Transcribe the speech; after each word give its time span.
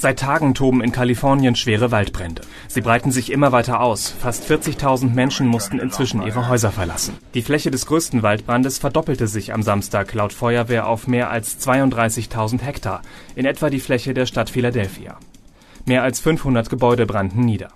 Seit 0.00 0.18
Tagen 0.18 0.54
toben 0.54 0.82
in 0.82 0.92
Kalifornien 0.92 1.54
schwere 1.56 1.90
Waldbrände. 1.90 2.40
Sie 2.68 2.80
breiten 2.80 3.10
sich 3.10 3.30
immer 3.30 3.52
weiter 3.52 3.82
aus. 3.82 4.08
Fast 4.08 4.50
40.000 4.50 5.12
Menschen 5.12 5.46
mussten 5.46 5.78
inzwischen 5.78 6.22
ihre 6.22 6.48
Häuser 6.48 6.72
verlassen. 6.72 7.18
Die 7.34 7.42
Fläche 7.42 7.70
des 7.70 7.84
größten 7.84 8.22
Waldbrandes 8.22 8.78
verdoppelte 8.78 9.26
sich 9.26 9.52
am 9.52 9.62
Samstag 9.62 10.14
laut 10.14 10.32
Feuerwehr 10.32 10.86
auf 10.86 11.06
mehr 11.06 11.28
als 11.28 11.60
32.000 11.60 12.62
Hektar, 12.62 13.02
in 13.34 13.44
etwa 13.44 13.68
die 13.68 13.78
Fläche 13.78 14.14
der 14.14 14.24
Stadt 14.24 14.48
Philadelphia. 14.48 15.18
Mehr 15.84 16.02
als 16.02 16.18
500 16.20 16.70
Gebäude 16.70 17.04
brannten 17.04 17.44
nieder. 17.44 17.68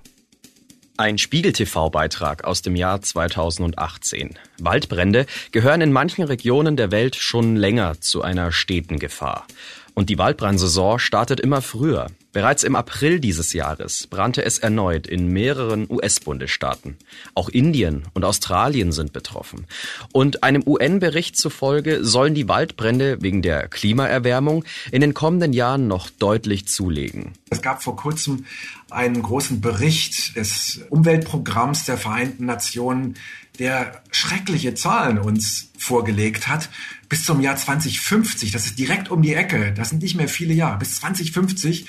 Ein 0.97 1.19
Spiegel-TV-Beitrag 1.19 2.45
aus 2.45 2.63
dem 2.63 2.75
Jahr 2.75 3.03
2018. 3.03 4.39
Waldbrände 4.61 5.27
gehören 5.53 5.83
in 5.83 5.93
manchen 5.93 6.25
Regionen 6.25 6.79
der 6.79 6.91
Welt 6.91 7.17
schon 7.17 7.57
länger 7.57 8.01
zu 8.01 8.23
einer 8.23 8.51
steten 8.51 8.99
Gefahr. 8.99 9.47
Und 9.95 10.09
die 10.11 10.19
Waldbrandsaison 10.19 10.99
startet 10.99 11.41
immer 11.41 11.63
früher. 11.63 12.09
Bereits 12.35 12.65
im 12.65 12.75
April 12.75 13.21
dieses 13.21 13.53
Jahres 13.53 14.09
brannte 14.09 14.45
es 14.45 14.59
erneut 14.59 15.07
in 15.07 15.29
mehreren 15.29 15.87
US-Bundesstaaten. 15.89 16.97
Auch 17.37 17.49
Indien 17.49 18.09
und 18.13 18.25
Australien 18.25 18.91
sind 18.91 19.13
betroffen. 19.13 19.67
Und 20.13 20.43
einem 20.43 20.65
UN-Bericht 20.67 21.37
zufolge 21.37 22.05
sollen 22.05 22.35
die 22.35 22.49
Waldbrände 22.49 23.23
wegen 23.23 23.41
der 23.41 23.69
Klimaerwärmung 23.69 24.65
in 24.91 25.01
den 25.01 25.15
kommenden 25.15 25.53
Jahren 25.53 25.87
noch 25.87 26.11
deutlich 26.11 26.67
zulegen. 26.67 27.35
Es 27.51 27.63
gab 27.63 27.85
vor 27.85 27.95
kurzem 27.95 28.47
einen 28.91 29.23
großen 29.23 29.61
Bericht 29.61 30.35
des 30.35 30.81
Umweltprogramms 30.91 31.85
der 31.85 31.99
Vereinten 31.99 32.47
Nationen, 32.47 33.15
der 33.61 34.03
schreckliche 34.11 34.75
Zahlen 34.75 35.19
uns 35.19 35.71
vorgelegt 35.79 36.49
hat. 36.49 36.69
Bis 37.09 37.25
zum 37.25 37.41
Jahr 37.41 37.55
2050, 37.55 38.51
das 38.51 38.67
ist 38.67 38.77
direkt 38.77 39.09
um 39.09 39.23
die 39.23 39.35
Ecke, 39.35 39.73
das 39.73 39.91
sind 39.91 40.03
nicht 40.03 40.17
mehr 40.17 40.27
viele 40.27 40.53
Jahre, 40.53 40.79
bis 40.79 40.97
2050 40.97 41.87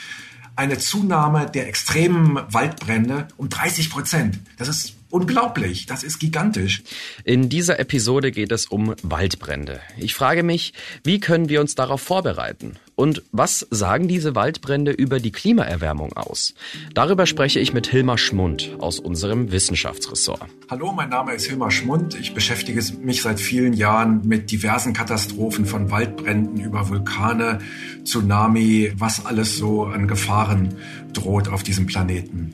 eine 0.56 0.78
Zunahme 0.78 1.50
der 1.50 1.68
extremen 1.68 2.40
Waldbrände 2.50 3.28
um 3.38 3.50
30 3.50 3.90
Prozent. 3.90 4.40
Das 4.58 4.68
ist 4.68 4.95
unglaublich, 5.16 5.86
das 5.86 6.04
ist 6.04 6.20
gigantisch. 6.20 6.84
In 7.24 7.48
dieser 7.48 7.80
Episode 7.80 8.32
geht 8.32 8.52
es 8.52 8.66
um 8.66 8.96
Waldbrände. 9.02 9.80
Ich 9.98 10.14
frage 10.14 10.44
mich, 10.44 10.74
wie 11.06 11.22
können 11.22 11.48
wir 11.48 11.62
uns 11.62 11.74
darauf 11.74 12.02
vorbereiten? 12.02 12.76
Und 12.96 13.24
was 13.32 13.66
sagen 13.72 14.10
diese 14.10 14.36
Waldbrände 14.36 14.92
über 14.92 15.20
die 15.22 15.32
Klimaerwärmung 15.32 16.12
aus? 16.14 16.54
Darüber 16.94 17.26
spreche 17.26 17.62
ich 17.62 17.74
mit 17.74 17.88
Hilmar 17.88 18.18
Schmund 18.18 18.76
aus 18.80 19.00
unserem 19.00 19.54
Wissenschaftsressort. 19.54 20.50
Hallo, 20.70 20.92
mein 20.92 21.10
Name 21.10 21.34
ist 21.34 21.46
Hilmar 21.46 21.72
Schmund. 21.72 22.20
Ich 22.20 22.34
beschäftige 22.34 22.82
mich 23.00 23.22
seit 23.22 23.40
vielen 23.40 23.72
Jahren 23.72 24.28
mit 24.28 24.52
diversen 24.52 24.92
Katastrophen 24.92 25.66
von 25.66 25.92
Waldbränden 25.92 26.60
über 26.60 26.90
Vulkane, 26.90 27.60
Tsunami, 28.04 28.92
was 28.98 29.26
alles 29.26 29.58
so 29.58 29.86
an 29.86 30.10
Gefahren 30.10 30.76
droht 31.14 31.48
auf 31.48 31.64
diesem 31.64 31.86
Planeten. 31.86 32.54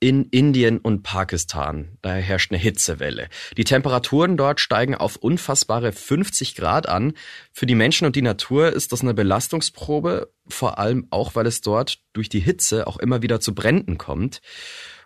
in 0.00 0.24
Indien 0.30 0.78
und 0.78 1.02
Pakistan. 1.02 1.98
Da 2.00 2.14
herrscht 2.14 2.50
eine 2.50 2.58
Hitzewelle. 2.58 3.28
Die 3.58 3.64
Temperaturen 3.64 4.38
dort 4.38 4.58
steigen 4.58 4.94
auf 4.94 5.16
unfassbare 5.16 5.92
50 5.92 6.54
Grad 6.54 6.88
an. 6.88 7.12
Für 7.52 7.66
die 7.66 7.74
Menschen 7.74 8.06
und 8.06 8.16
die 8.16 8.22
Natur 8.22 8.72
ist 8.72 8.92
das 8.92 9.02
eine 9.02 9.12
Belastungsprobe, 9.12 10.32
vor 10.48 10.78
allem 10.78 11.06
auch, 11.10 11.34
weil 11.34 11.46
es 11.46 11.60
dort 11.60 11.98
durch 12.14 12.30
die 12.30 12.40
Hitze 12.40 12.86
auch 12.86 12.96
immer 12.96 13.20
wieder 13.20 13.40
zu 13.40 13.54
Bränden 13.54 13.98
kommt. 13.98 14.40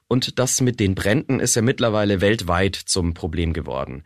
Und 0.07 0.39
das 0.39 0.61
mit 0.61 0.79
den 0.79 0.95
Bränden 0.95 1.41
ist 1.41 1.57
ja 1.57 1.63
mittlerweile 1.63 2.21
weltweit 2.21 2.77
zum 2.77 3.15
Problem 3.15 3.53
geworden. 3.53 4.05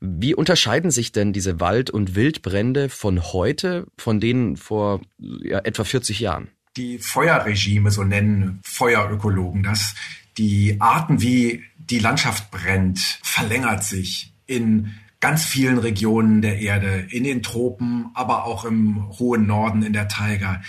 Wie 0.00 0.34
unterscheiden 0.34 0.90
sich 0.90 1.10
denn 1.10 1.32
diese 1.32 1.58
Wald- 1.58 1.90
und 1.90 2.14
Wildbrände 2.14 2.88
von 2.88 3.32
heute 3.32 3.86
von 3.96 4.20
denen 4.20 4.56
vor 4.56 5.00
ja, 5.18 5.58
etwa 5.60 5.84
40 5.84 6.20
Jahren? 6.20 6.50
Die 6.78 6.98
Feuerregime, 6.98 7.90
so 7.90 8.04
nennen 8.04 8.60
Feuerökologen 8.62 9.62
das, 9.62 9.94
die 10.38 10.76
Arten, 10.80 11.20
wie 11.20 11.64
die 11.76 11.98
Landschaft 11.98 12.50
brennt, 12.50 13.18
verlängert 13.22 13.82
sich 13.84 14.32
in 14.46 14.94
ganz 15.20 15.44
vielen 15.44 15.78
Regionen 15.78 16.42
der 16.42 16.60
Erde, 16.60 17.06
in 17.10 17.24
den 17.24 17.42
Tropen, 17.42 18.10
aber 18.14 18.44
auch 18.44 18.64
im 18.64 19.08
hohen 19.18 19.46
Norden 19.46 19.82
in 19.82 19.92
der 19.92 20.06
Taiga 20.06 20.62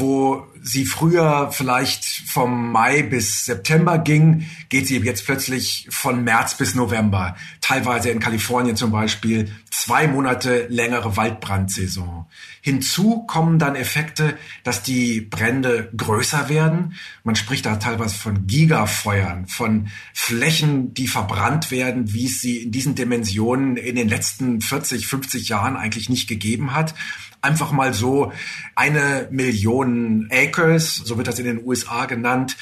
wo 0.00 0.46
sie 0.62 0.84
früher 0.84 1.50
vielleicht 1.52 2.04
vom 2.04 2.72
Mai 2.72 3.02
bis 3.02 3.44
September 3.44 3.98
ging, 3.98 4.46
geht 4.68 4.86
sie 4.86 4.98
jetzt 4.98 5.24
plötzlich 5.24 5.86
von 5.90 6.24
März 6.24 6.56
bis 6.56 6.74
November. 6.74 7.36
Teilweise 7.60 8.10
in 8.10 8.20
Kalifornien 8.20 8.76
zum 8.76 8.90
Beispiel 8.90 9.50
zwei 9.80 10.06
Monate 10.06 10.66
längere 10.68 11.16
Waldbrandsaison. 11.16 12.26
Hinzu 12.60 13.24
kommen 13.26 13.58
dann 13.58 13.76
Effekte, 13.76 14.36
dass 14.62 14.82
die 14.82 15.22
Brände 15.22 15.90
größer 15.96 16.50
werden. 16.50 16.94
Man 17.24 17.34
spricht 17.34 17.64
da 17.64 17.76
teilweise 17.76 18.14
von 18.14 18.46
Gigafeuern, 18.46 19.46
von 19.46 19.88
Flächen, 20.12 20.92
die 20.92 21.08
verbrannt 21.08 21.70
werden, 21.70 22.12
wie 22.12 22.26
es 22.26 22.42
sie 22.42 22.58
in 22.58 22.72
diesen 22.72 22.94
Dimensionen 22.94 23.78
in 23.78 23.96
den 23.96 24.10
letzten 24.10 24.60
40, 24.60 25.06
50 25.06 25.48
Jahren 25.48 25.76
eigentlich 25.76 26.10
nicht 26.10 26.28
gegeben 26.28 26.74
hat 26.74 26.94
einfach 27.42 27.72
mal 27.72 27.94
so 27.94 28.32
eine 28.74 29.26
Million 29.30 30.28
Acres, 30.30 30.96
so 30.96 31.16
wird 31.16 31.26
das 31.26 31.38
in 31.38 31.46
den 31.46 31.64
USA 31.64 32.04
genannt. 32.04 32.58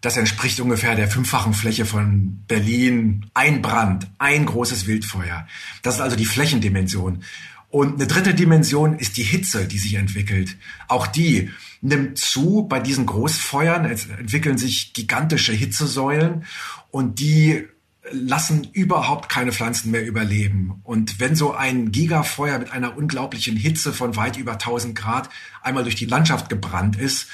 Das 0.00 0.16
entspricht 0.16 0.60
ungefähr 0.60 0.94
der 0.94 1.08
fünffachen 1.08 1.54
Fläche 1.54 1.84
von 1.84 2.44
Berlin. 2.46 3.26
Ein 3.34 3.62
Brand, 3.62 4.08
ein 4.18 4.46
großes 4.46 4.86
Wildfeuer. 4.86 5.46
Das 5.82 5.96
ist 5.96 6.00
also 6.00 6.16
die 6.16 6.24
Flächendimension. 6.24 7.24
Und 7.70 7.94
eine 7.96 8.06
dritte 8.06 8.34
Dimension 8.34 8.98
ist 8.98 9.16
die 9.16 9.24
Hitze, 9.24 9.66
die 9.66 9.78
sich 9.78 9.94
entwickelt. 9.94 10.56
Auch 10.86 11.06
die 11.06 11.50
nimmt 11.82 12.16
zu 12.16 12.66
bei 12.68 12.80
diesen 12.80 13.06
Großfeuern. 13.06 13.84
Es 13.84 14.06
entwickeln 14.06 14.56
sich 14.56 14.94
gigantische 14.94 15.52
Hitzesäulen 15.52 16.44
und 16.90 17.18
die 17.18 17.66
lassen 18.10 18.66
überhaupt 18.72 19.28
keine 19.28 19.52
Pflanzen 19.52 19.90
mehr 19.90 20.06
überleben. 20.06 20.80
Und 20.82 21.20
wenn 21.20 21.36
so 21.36 21.54
ein 21.54 21.92
Gigafeuer 21.92 22.58
mit 22.58 22.72
einer 22.72 22.96
unglaublichen 22.96 23.56
Hitze 23.56 23.92
von 23.92 24.16
weit 24.16 24.38
über 24.38 24.52
1000 24.52 24.96
Grad 24.96 25.28
einmal 25.62 25.82
durch 25.82 25.96
die 25.96 26.06
Landschaft 26.06 26.48
gebrannt 26.48 26.96
ist, 26.96 27.28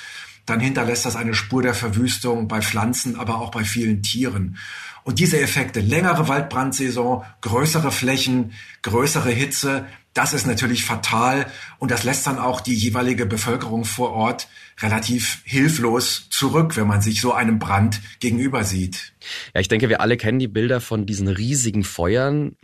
dann 0.46 0.60
hinterlässt 0.60 1.06
das 1.06 1.16
eine 1.16 1.34
Spur 1.34 1.62
der 1.62 1.74
Verwüstung 1.74 2.48
bei 2.48 2.60
Pflanzen, 2.60 3.18
aber 3.18 3.40
auch 3.40 3.50
bei 3.50 3.64
vielen 3.64 4.02
Tieren. 4.02 4.58
Und 5.04 5.18
diese 5.18 5.38
Effekte, 5.38 5.80
längere 5.80 6.28
Waldbrandsaison, 6.28 7.24
größere 7.42 7.92
Flächen, 7.92 8.52
größere 8.82 9.30
Hitze, 9.30 9.86
das 10.14 10.32
ist 10.32 10.46
natürlich 10.46 10.84
fatal 10.84 11.46
und 11.78 11.90
das 11.90 12.04
lässt 12.04 12.26
dann 12.26 12.38
auch 12.38 12.60
die 12.60 12.74
jeweilige 12.74 13.26
Bevölkerung 13.26 13.84
vor 13.84 14.12
Ort 14.12 14.48
relativ 14.80 15.42
hilflos 15.44 16.28
zurück, 16.30 16.76
wenn 16.76 16.86
man 16.86 17.02
sich 17.02 17.20
so 17.20 17.32
einem 17.32 17.58
Brand 17.58 18.00
gegenüber 18.20 18.64
sieht. 18.64 19.12
Ja, 19.54 19.60
ich 19.60 19.68
denke, 19.68 19.88
wir 19.88 20.00
alle 20.00 20.16
kennen 20.16 20.38
die 20.38 20.48
Bilder 20.48 20.80
von 20.80 21.04
diesen 21.04 21.28
riesigen 21.28 21.82
Feuern. 21.82 22.56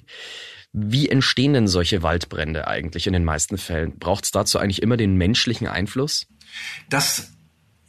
Wie 0.73 1.09
entstehen 1.09 1.53
denn 1.53 1.67
solche 1.67 2.03
Waldbrände 2.05 2.69
eigentlich 2.69 3.09
in 3.09 3.13
den 3.13 3.25
meisten 3.25 3.59
Fällen? 3.59 3.99
Braucht 3.99 4.25
es 4.25 4.31
dazu 4.31 4.59
eigentlich 4.59 4.81
immer 4.81 4.97
den 4.97 5.17
menschlichen 5.17 5.67
Einfluss? 5.67 6.29
Das 6.89 7.33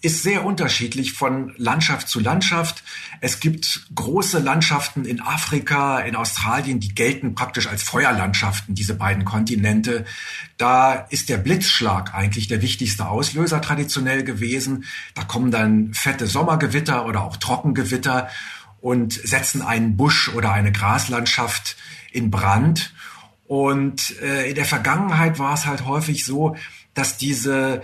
ist 0.01 0.23
sehr 0.23 0.43
unterschiedlich 0.45 1.13
von 1.13 1.53
Landschaft 1.57 2.09
zu 2.09 2.19
Landschaft. 2.19 2.83
Es 3.19 3.39
gibt 3.39 3.87
große 3.93 4.39
Landschaften 4.39 5.05
in 5.05 5.21
Afrika, 5.21 5.99
in 5.99 6.15
Australien, 6.15 6.79
die 6.79 6.95
gelten 6.95 7.35
praktisch 7.35 7.67
als 7.67 7.83
Feuerlandschaften, 7.83 8.73
diese 8.73 8.95
beiden 8.95 9.25
Kontinente. 9.25 10.05
Da 10.57 10.93
ist 10.93 11.29
der 11.29 11.37
Blitzschlag 11.37 12.15
eigentlich 12.15 12.47
der 12.47 12.63
wichtigste 12.63 13.07
Auslöser 13.07 13.61
traditionell 13.61 14.23
gewesen. 14.23 14.85
Da 15.13 15.23
kommen 15.23 15.51
dann 15.51 15.93
fette 15.93 16.25
Sommergewitter 16.25 17.05
oder 17.05 17.21
auch 17.23 17.37
Trockengewitter 17.37 18.27
und 18.81 19.13
setzen 19.13 19.61
einen 19.61 19.97
Busch 19.97 20.29
oder 20.29 20.51
eine 20.51 20.71
Graslandschaft 20.71 21.77
in 22.11 22.31
Brand. 22.31 22.93
Und 23.45 24.19
äh, 24.21 24.49
in 24.49 24.55
der 24.55 24.65
Vergangenheit 24.65 25.37
war 25.37 25.53
es 25.53 25.67
halt 25.67 25.85
häufig 25.85 26.25
so, 26.25 26.55
dass 26.95 27.17
diese 27.17 27.83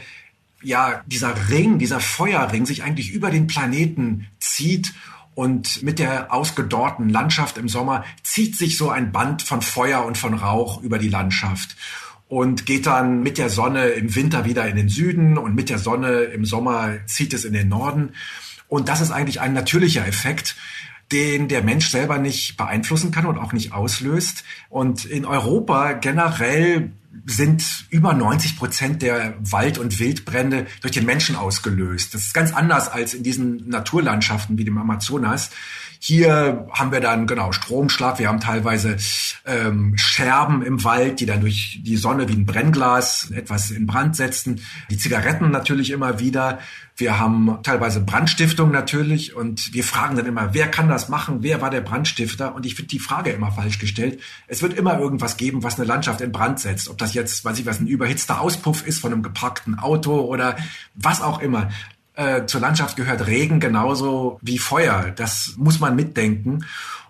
ja, 0.61 1.03
dieser 1.05 1.49
Ring, 1.49 1.79
dieser 1.79 1.99
Feuerring 1.99 2.65
sich 2.65 2.83
eigentlich 2.83 3.11
über 3.11 3.31
den 3.31 3.47
Planeten 3.47 4.27
zieht 4.39 4.93
und 5.35 5.83
mit 5.83 5.99
der 5.99 6.33
ausgedorrten 6.33 7.09
Landschaft 7.09 7.57
im 7.57 7.69
Sommer 7.69 8.03
zieht 8.23 8.57
sich 8.57 8.77
so 8.77 8.89
ein 8.89 9.11
Band 9.11 9.43
von 9.43 9.61
Feuer 9.61 10.03
und 10.03 10.17
von 10.17 10.33
Rauch 10.33 10.81
über 10.81 10.97
die 10.97 11.09
Landschaft 11.09 11.75
und 12.27 12.65
geht 12.65 12.85
dann 12.85 13.21
mit 13.21 13.37
der 13.37 13.49
Sonne 13.49 13.89
im 13.89 14.15
Winter 14.15 14.45
wieder 14.45 14.67
in 14.67 14.75
den 14.75 14.89
Süden 14.89 15.37
und 15.37 15.55
mit 15.55 15.69
der 15.69 15.77
Sonne 15.77 16.23
im 16.23 16.43
Sommer 16.43 16.95
zieht 17.05 17.33
es 17.33 17.45
in 17.45 17.53
den 17.53 17.69
Norden. 17.69 18.13
Und 18.67 18.89
das 18.89 18.99
ist 18.99 19.11
eigentlich 19.11 19.39
ein 19.39 19.53
natürlicher 19.53 20.05
Effekt, 20.05 20.55
den 21.11 21.47
der 21.47 21.63
Mensch 21.63 21.89
selber 21.89 22.17
nicht 22.17 22.57
beeinflussen 22.57 23.11
kann 23.11 23.25
und 23.25 23.37
auch 23.37 23.53
nicht 23.53 23.71
auslöst. 23.71 24.43
Und 24.69 25.05
in 25.05 25.25
Europa 25.25 25.93
generell 25.93 26.91
sind 27.25 27.85
über 27.89 28.13
90 28.13 28.57
Prozent 28.57 29.01
der 29.01 29.35
Wald- 29.39 29.77
und 29.77 29.99
Wildbrände 29.99 30.67
durch 30.81 30.93
den 30.93 31.05
Menschen 31.05 31.35
ausgelöst. 31.35 32.13
Das 32.13 32.21
ist 32.21 32.33
ganz 32.33 32.53
anders 32.53 32.89
als 32.89 33.13
in 33.13 33.23
diesen 33.23 33.67
Naturlandschaften 33.69 34.57
wie 34.57 34.65
dem 34.65 34.77
Amazonas. 34.77 35.49
Hier 35.99 36.67
haben 36.71 36.91
wir 36.91 36.99
dann 36.99 37.27
genau 37.27 37.51
Stromschlag. 37.51 38.19
Wir 38.19 38.27
haben 38.27 38.39
teilweise 38.39 38.97
ähm, 39.45 39.97
Scherben 39.97 40.61
im 40.61 40.83
Wald, 40.83 41.19
die 41.19 41.25
dann 41.25 41.41
durch 41.41 41.79
die 41.81 41.97
Sonne 41.97 42.27
wie 42.29 42.33
ein 42.33 42.45
Brennglas 42.45 43.31
etwas 43.31 43.71
in 43.71 43.87
Brand 43.87 44.15
setzen. 44.15 44.61
Die 44.91 44.97
Zigaretten 44.97 45.49
natürlich 45.49 45.89
immer 45.89 46.19
wieder. 46.19 46.59
Wir 46.95 47.19
haben 47.19 47.59
teilweise 47.61 48.01
Brandstiftung 48.01 48.71
natürlich 48.71 49.35
und 49.35 49.73
wir 49.73 49.83
fragen 49.83 50.15
dann 50.15 50.25
immer, 50.25 50.55
wer 50.55 50.67
kann 50.67 50.89
das 50.89 51.09
machen? 51.09 51.37
Wer 51.41 51.61
war 51.61 51.69
der 51.69 51.81
Brandstifter? 51.81 52.55
Und 52.55 52.65
ich 52.65 52.73
finde 52.73 52.89
die 52.89 52.99
Frage 52.99 53.29
immer 53.29 53.51
falsch 53.51 53.77
gestellt. 53.77 54.19
Es 54.47 54.63
wird 54.63 54.73
immer 54.73 54.99
irgendwas 54.99 55.37
geben, 55.37 55.61
was 55.61 55.77
eine 55.77 55.87
Landschaft 55.87 56.21
in 56.21 56.31
Brand 56.31 56.59
setzt. 56.59 56.89
Ob 56.97 57.01
das 57.01 57.13
jetzt, 57.13 57.45
weiß 57.45 57.59
ich 57.59 57.67
was, 57.67 57.79
ein 57.79 57.85
überhitzter 57.85 58.41
Auspuff 58.41 58.83
ist 58.87 59.01
von 59.01 59.13
einem 59.13 59.21
geparkten 59.21 59.77
Auto 59.77 60.19
oder 60.19 60.57
was 60.95 61.21
auch 61.21 61.37
immer. 61.41 61.69
Äh, 62.15 62.47
zur 62.47 62.59
Landschaft 62.59 62.95
gehört 62.95 63.27
Regen 63.27 63.59
genauso 63.59 64.39
wie 64.41 64.57
Feuer. 64.57 65.13
Das 65.15 65.53
muss 65.57 65.79
man 65.79 65.95
mitdenken. 65.95 66.65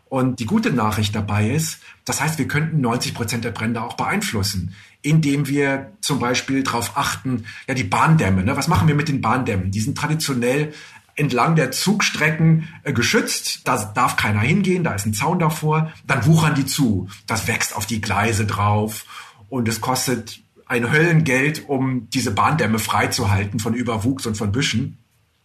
Und 0.10 0.42
die 0.42 0.46
gute 0.46 0.72
Nachricht 0.72 1.16
dabei 1.16 1.52
ist, 1.52 1.80
das 2.04 2.20
heißt, 2.20 2.38
wir 2.38 2.50
könnten 2.50 2.82
90 2.82 3.14
Prozent 3.14 3.46
der 3.46 3.52
Brände 3.52 3.82
auch 3.82 3.94
beeinflussen, 3.94 4.76
indem 5.02 5.48
wir 5.48 5.94
zum 6.02 6.20
Beispiel 6.20 6.64
darauf 6.64 6.98
achten, 6.98 7.46
ja, 7.66 7.74
die 7.74 7.86
Bahndämme, 7.86 8.44
ne? 8.44 8.58
was 8.58 8.68
machen 8.68 8.90
wir 8.90 8.96
mit 8.96 9.08
den 9.08 9.22
Bahndämmen? 9.22 9.72
Die 9.72 9.80
sind 9.80 9.98
traditionell 9.98 10.74
entlang 11.16 11.56
der 11.56 11.72
Zugstrecken 11.72 12.68
äh, 12.84 12.92
geschützt. 12.92 13.62
Da 13.64 13.78
darf 13.96 14.18
keiner 14.18 14.42
hingehen, 14.42 14.84
da 14.84 14.96
ist 14.96 15.06
ein 15.06 15.14
Zaun 15.14 15.40
davor. 15.40 15.94
Dann 16.06 16.26
wuchern 16.26 16.56
die 16.56 16.66
zu. 16.66 17.08
Das 17.26 17.48
wächst 17.48 17.74
auf 17.74 17.86
die 17.86 18.02
Gleise 18.02 18.46
drauf 18.46 19.06
und 19.50 19.68
es 19.68 19.82
kostet 19.82 20.40
ein 20.66 20.92
Höllengeld, 20.92 21.68
um 21.68 22.10
diese 22.10 22.32
Bahndämme 22.32 22.80
freizuhalten 22.80 23.60
von 23.60 23.74
Überwuchs 23.74 24.26
und 24.26 24.38
von 24.38 24.52
Büschen. 24.52 24.98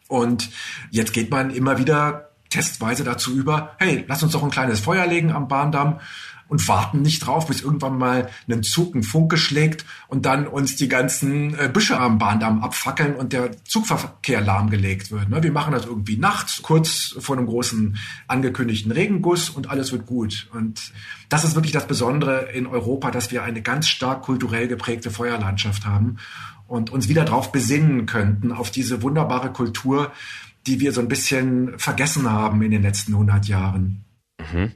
Und 0.08 0.50
jetzt 0.90 1.12
geht 1.12 1.31
man 1.31 1.50
immer 1.50 1.78
wieder 1.78 2.31
testweise 2.50 3.04
dazu 3.04 3.34
über, 3.34 3.76
hey, 3.78 4.04
lass 4.08 4.22
uns 4.22 4.32
doch 4.32 4.43
ein 4.43 4.50
kleines 4.50 4.81
Feuer 4.81 5.06
legen 5.06 5.32
am 5.32 5.49
Bahndamm 5.49 6.00
und 6.52 6.69
warten 6.69 7.00
nicht 7.00 7.26
drauf, 7.26 7.46
bis 7.46 7.62
irgendwann 7.62 7.96
mal 7.96 8.28
ein 8.46 8.62
Zug 8.62 8.93
einen 8.93 9.02
Funke 9.02 9.38
schlägt 9.38 9.87
und 10.08 10.26
dann 10.26 10.46
uns 10.46 10.76
die 10.76 10.87
ganzen 10.87 11.58
äh, 11.58 11.70
Büsche 11.72 11.99
am 11.99 12.19
Bahndamm 12.19 12.62
abfackeln 12.62 13.16
und 13.16 13.32
der 13.32 13.64
Zugverkehr 13.64 14.43
lahmgelegt 14.43 15.10
wird. 15.10 15.31
Ne? 15.31 15.43
Wir 15.43 15.50
machen 15.50 15.72
das 15.72 15.87
irgendwie 15.87 16.19
nachts, 16.19 16.60
kurz 16.60 17.16
vor 17.19 17.38
einem 17.38 17.46
großen 17.46 17.96
angekündigten 18.28 18.93
Regenguss 18.93 19.49
und 19.49 19.70
alles 19.70 19.93
wird 19.93 20.04
gut. 20.04 20.50
Und 20.52 20.93
das 21.31 21.44
ist 21.44 21.54
wirklich 21.54 21.72
das 21.72 21.87
Besondere 21.87 22.50
in 22.52 22.66
Europa, 22.66 23.10
dass 23.10 23.31
wir 23.31 23.44
eine 23.44 23.62
ganz 23.62 23.88
stark 23.88 24.20
kulturell 24.20 24.69
geprägte 24.69 25.10
Feuerlandschaft 25.10 25.87
haben 25.87 26.19
und 26.69 26.90
uns 26.90 27.08
wieder 27.08 27.25
darauf 27.25 27.50
besinnen 27.50 28.04
könnten, 28.04 28.52
auf 28.52 28.70
diese 28.70 29.00
wunderbare 29.00 29.54
Kultur, 29.54 30.12
die 30.66 30.81
wir 30.81 30.93
so 30.93 31.00
ein 31.00 31.08
bisschen 31.08 31.78
vergessen 31.78 32.31
haben 32.31 32.60
in 32.60 32.72
den 32.72 32.82
letzten 32.82 33.14
100 33.14 33.46
Jahren. 33.46 34.04
Mhm. 34.38 34.72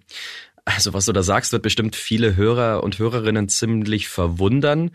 Also 0.66 0.92
was 0.92 1.06
du 1.06 1.12
da 1.12 1.22
sagst, 1.22 1.52
wird 1.52 1.62
bestimmt 1.62 1.96
viele 1.96 2.36
Hörer 2.36 2.82
und 2.82 2.98
Hörerinnen 2.98 3.48
ziemlich 3.48 4.08
verwundern. 4.08 4.90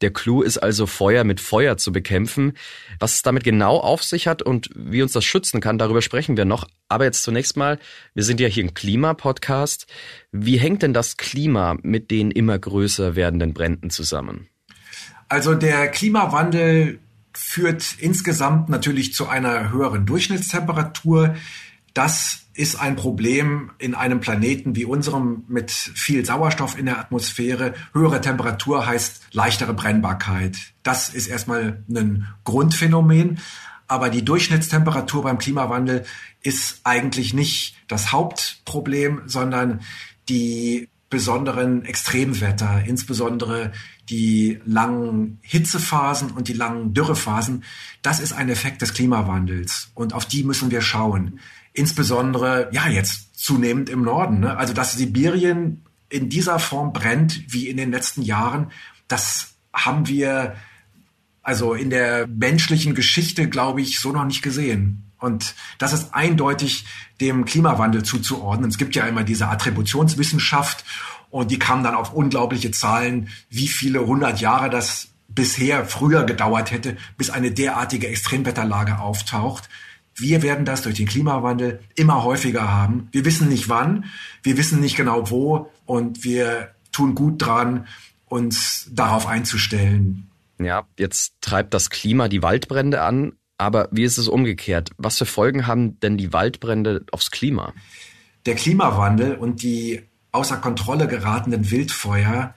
Der 0.00 0.12
Clou 0.12 0.42
ist 0.42 0.58
also 0.58 0.86
Feuer 0.86 1.24
mit 1.24 1.40
Feuer 1.40 1.76
zu 1.76 1.90
bekämpfen. 1.90 2.52
Was 3.00 3.16
es 3.16 3.22
damit 3.22 3.42
genau 3.42 3.78
auf 3.78 4.04
sich 4.04 4.28
hat 4.28 4.42
und 4.42 4.70
wie 4.76 5.02
uns 5.02 5.10
das 5.10 5.24
schützen 5.24 5.60
kann, 5.60 5.76
darüber 5.76 6.02
sprechen 6.02 6.36
wir 6.36 6.44
noch. 6.44 6.68
Aber 6.88 7.04
jetzt 7.04 7.24
zunächst 7.24 7.56
mal, 7.56 7.80
wir 8.14 8.22
sind 8.22 8.38
ja 8.38 8.46
hier 8.46 8.64
ein 8.64 8.74
Klimapodcast. 8.74 9.88
Wie 10.30 10.56
hängt 10.56 10.82
denn 10.82 10.94
das 10.94 11.16
Klima 11.16 11.76
mit 11.82 12.12
den 12.12 12.30
immer 12.30 12.56
größer 12.56 13.16
werdenden 13.16 13.54
Bränden 13.54 13.90
zusammen? 13.90 14.46
Also 15.28 15.54
der 15.54 15.88
Klimawandel 15.88 17.00
führt 17.32 17.96
insgesamt 17.98 18.68
natürlich 18.68 19.14
zu 19.14 19.28
einer 19.28 19.72
höheren 19.72 20.06
Durchschnittstemperatur. 20.06 21.34
Das 21.98 22.42
ist 22.54 22.80
ein 22.80 22.94
Problem 22.94 23.72
in 23.78 23.96
einem 23.96 24.20
Planeten 24.20 24.76
wie 24.76 24.84
unserem 24.84 25.42
mit 25.48 25.72
viel 25.72 26.24
Sauerstoff 26.24 26.78
in 26.78 26.86
der 26.86 27.00
Atmosphäre. 27.00 27.74
Höhere 27.92 28.20
Temperatur 28.20 28.86
heißt 28.86 29.22
leichtere 29.32 29.74
Brennbarkeit. 29.74 30.58
Das 30.84 31.08
ist 31.08 31.26
erstmal 31.26 31.82
ein 31.90 32.28
Grundphänomen. 32.44 33.40
Aber 33.88 34.10
die 34.10 34.24
Durchschnittstemperatur 34.24 35.24
beim 35.24 35.38
Klimawandel 35.38 36.04
ist 36.40 36.82
eigentlich 36.84 37.34
nicht 37.34 37.74
das 37.88 38.12
Hauptproblem, 38.12 39.22
sondern 39.26 39.80
die 40.28 40.88
besonderen 41.10 41.84
Extremwetter, 41.84 42.84
insbesondere 42.86 43.72
die 44.08 44.60
langen 44.64 45.40
Hitzephasen 45.42 46.30
und 46.30 46.46
die 46.46 46.52
langen 46.52 46.94
Dürrephasen, 46.94 47.64
das 48.02 48.20
ist 48.20 48.34
ein 48.34 48.50
Effekt 48.50 48.82
des 48.82 48.94
Klimawandels 48.94 49.90
und 49.94 50.12
auf 50.12 50.26
die 50.26 50.44
müssen 50.44 50.70
wir 50.70 50.80
schauen 50.80 51.40
insbesondere 51.72 52.68
ja 52.72 52.88
jetzt 52.88 53.38
zunehmend 53.38 53.88
im 53.88 54.02
Norden. 54.02 54.40
Ne? 54.40 54.56
Also 54.56 54.74
dass 54.74 54.92
Sibirien 54.92 55.84
in 56.08 56.28
dieser 56.28 56.58
Form 56.58 56.92
brennt 56.92 57.52
wie 57.52 57.68
in 57.68 57.76
den 57.76 57.90
letzten 57.90 58.22
Jahren, 58.22 58.72
das 59.06 59.54
haben 59.72 60.08
wir 60.08 60.56
also 61.42 61.74
in 61.74 61.90
der 61.90 62.26
menschlichen 62.26 62.94
Geschichte, 62.94 63.48
glaube 63.48 63.80
ich, 63.80 64.00
so 64.00 64.12
noch 64.12 64.24
nicht 64.24 64.42
gesehen. 64.42 65.10
Und 65.18 65.54
das 65.78 65.92
ist 65.92 66.14
eindeutig 66.14 66.84
dem 67.20 67.44
Klimawandel 67.44 68.02
zuzuordnen. 68.02 68.70
Es 68.70 68.78
gibt 68.78 68.94
ja 68.94 69.06
immer 69.06 69.24
diese 69.24 69.48
Attributionswissenschaft 69.48 70.84
und 71.30 71.50
die 71.50 71.58
kam 71.58 71.82
dann 71.82 71.94
auf 71.94 72.12
unglaubliche 72.12 72.70
Zahlen, 72.70 73.28
wie 73.50 73.68
viele 73.68 74.06
hundert 74.06 74.40
Jahre 74.40 74.70
das 74.70 75.08
bisher 75.28 75.84
früher 75.84 76.24
gedauert 76.24 76.70
hätte, 76.70 76.96
bis 77.16 77.30
eine 77.30 77.50
derartige 77.50 78.08
Extremwetterlage 78.08 78.98
auftaucht. 78.98 79.68
Wir 80.18 80.42
werden 80.42 80.64
das 80.64 80.82
durch 80.82 80.96
den 80.96 81.06
Klimawandel 81.06 81.80
immer 81.94 82.24
häufiger 82.24 82.70
haben. 82.70 83.08
Wir 83.12 83.24
wissen 83.24 83.48
nicht 83.48 83.68
wann, 83.68 84.06
wir 84.42 84.56
wissen 84.56 84.80
nicht 84.80 84.96
genau 84.96 85.30
wo 85.30 85.70
und 85.86 86.24
wir 86.24 86.74
tun 86.92 87.14
gut 87.14 87.44
dran, 87.44 87.86
uns 88.26 88.88
darauf 88.92 89.26
einzustellen. 89.26 90.28
Ja, 90.58 90.86
jetzt 90.98 91.34
treibt 91.40 91.72
das 91.72 91.90
Klima 91.90 92.28
die 92.28 92.42
Waldbrände 92.42 93.00
an, 93.02 93.32
aber 93.58 93.88
wie 93.92 94.04
ist 94.04 94.18
es 94.18 94.28
umgekehrt? 94.28 94.90
Was 94.98 95.18
für 95.18 95.26
Folgen 95.26 95.66
haben 95.66 95.98
denn 96.00 96.16
die 96.16 96.32
Waldbrände 96.32 97.04
aufs 97.12 97.30
Klima? 97.30 97.72
Der 98.46 98.54
Klimawandel 98.54 99.34
und 99.34 99.62
die 99.62 100.02
außer 100.32 100.56
Kontrolle 100.56 101.06
geratenen 101.08 101.70
Wildfeuer, 101.70 102.54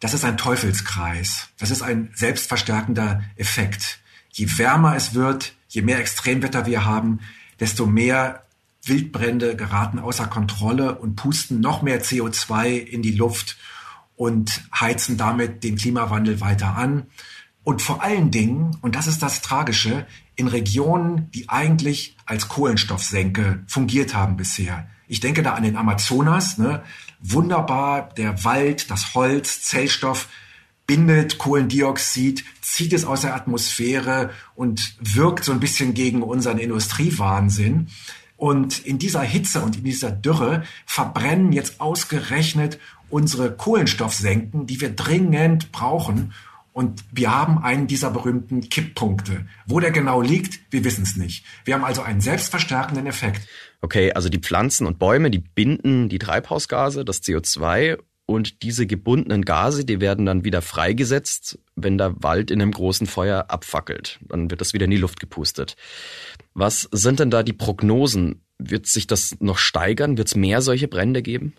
das 0.00 0.14
ist 0.14 0.24
ein 0.24 0.36
Teufelskreis. 0.36 1.48
Das 1.58 1.70
ist 1.70 1.82
ein 1.82 2.10
selbstverstärkender 2.14 3.22
Effekt. 3.36 4.00
Je 4.30 4.46
wärmer 4.58 4.96
es 4.96 5.14
wird, 5.14 5.54
je 5.74 5.82
mehr 5.82 5.98
Extremwetter 5.98 6.66
wir 6.66 6.84
haben, 6.84 7.20
desto 7.60 7.86
mehr 7.86 8.44
Wildbrände 8.84 9.56
geraten 9.56 9.98
außer 9.98 10.26
Kontrolle 10.26 10.96
und 10.96 11.16
pusten 11.16 11.60
noch 11.60 11.82
mehr 11.82 12.02
CO2 12.02 12.76
in 12.76 13.02
die 13.02 13.12
Luft 13.12 13.56
und 14.16 14.62
heizen 14.78 15.16
damit 15.16 15.64
den 15.64 15.76
Klimawandel 15.76 16.40
weiter 16.40 16.76
an. 16.76 17.06
Und 17.64 17.80
vor 17.80 18.02
allen 18.02 18.30
Dingen, 18.30 18.76
und 18.82 18.94
das 18.94 19.06
ist 19.06 19.22
das 19.22 19.40
Tragische, 19.40 20.06
in 20.36 20.48
Regionen, 20.48 21.30
die 21.30 21.48
eigentlich 21.48 22.16
als 22.26 22.48
Kohlenstoffsenke 22.48 23.64
fungiert 23.66 24.14
haben 24.14 24.36
bisher. 24.36 24.86
Ich 25.08 25.20
denke 25.20 25.42
da 25.42 25.54
an 25.54 25.62
den 25.62 25.76
Amazonas, 25.76 26.58
ne? 26.58 26.82
wunderbar, 27.20 28.10
der 28.16 28.44
Wald, 28.44 28.90
das 28.90 29.14
Holz, 29.14 29.62
Zellstoff 29.62 30.28
bindet 30.86 31.38
Kohlendioxid, 31.38 32.44
zieht 32.60 32.92
es 32.92 33.04
aus 33.04 33.22
der 33.22 33.34
Atmosphäre 33.34 34.30
und 34.54 34.96
wirkt 35.00 35.44
so 35.44 35.52
ein 35.52 35.60
bisschen 35.60 35.94
gegen 35.94 36.22
unseren 36.22 36.58
Industriewahnsinn. 36.58 37.88
Und 38.36 38.84
in 38.84 38.98
dieser 38.98 39.22
Hitze 39.22 39.62
und 39.62 39.76
in 39.76 39.84
dieser 39.84 40.10
Dürre 40.10 40.64
verbrennen 40.86 41.52
jetzt 41.52 41.80
ausgerechnet 41.80 42.78
unsere 43.08 43.52
Kohlenstoffsenken, 43.52 44.66
die 44.66 44.80
wir 44.80 44.90
dringend 44.90 45.72
brauchen. 45.72 46.32
Und 46.72 47.04
wir 47.12 47.30
haben 47.30 47.62
einen 47.62 47.86
dieser 47.86 48.10
berühmten 48.10 48.68
Kipppunkte. 48.68 49.46
Wo 49.66 49.78
der 49.78 49.92
genau 49.92 50.20
liegt, 50.20 50.60
wir 50.70 50.84
wissen 50.84 51.04
es 51.04 51.16
nicht. 51.16 51.44
Wir 51.64 51.74
haben 51.74 51.84
also 51.84 52.02
einen 52.02 52.20
selbstverstärkenden 52.20 53.06
Effekt. 53.06 53.46
Okay, 53.80 54.12
also 54.12 54.28
die 54.28 54.40
Pflanzen 54.40 54.86
und 54.86 54.98
Bäume, 54.98 55.30
die 55.30 55.38
binden 55.38 56.08
die 56.08 56.18
Treibhausgase, 56.18 57.04
das 57.04 57.22
CO2 57.22 57.98
und 58.26 58.62
diese 58.62 58.86
gebundenen 58.86 59.44
Gase, 59.44 59.84
die 59.84 60.00
werden 60.00 60.26
dann 60.26 60.44
wieder 60.44 60.62
freigesetzt, 60.62 61.58
wenn 61.76 61.98
der 61.98 62.22
Wald 62.22 62.50
in 62.50 62.62
einem 62.62 62.72
großen 62.72 63.06
Feuer 63.06 63.46
abfackelt. 63.48 64.18
Dann 64.22 64.50
wird 64.50 64.60
das 64.60 64.72
wieder 64.72 64.86
in 64.86 64.90
die 64.90 64.96
Luft 64.96 65.20
gepustet. 65.20 65.76
Was 66.54 66.88
sind 66.90 67.20
denn 67.20 67.30
da 67.30 67.42
die 67.42 67.52
Prognosen? 67.52 68.40
Wird 68.58 68.86
sich 68.86 69.06
das 69.06 69.36
noch 69.40 69.58
steigern? 69.58 70.16
Wird 70.16 70.28
es 70.28 70.36
mehr 70.36 70.62
solche 70.62 70.88
Brände 70.88 71.22
geben? 71.22 71.54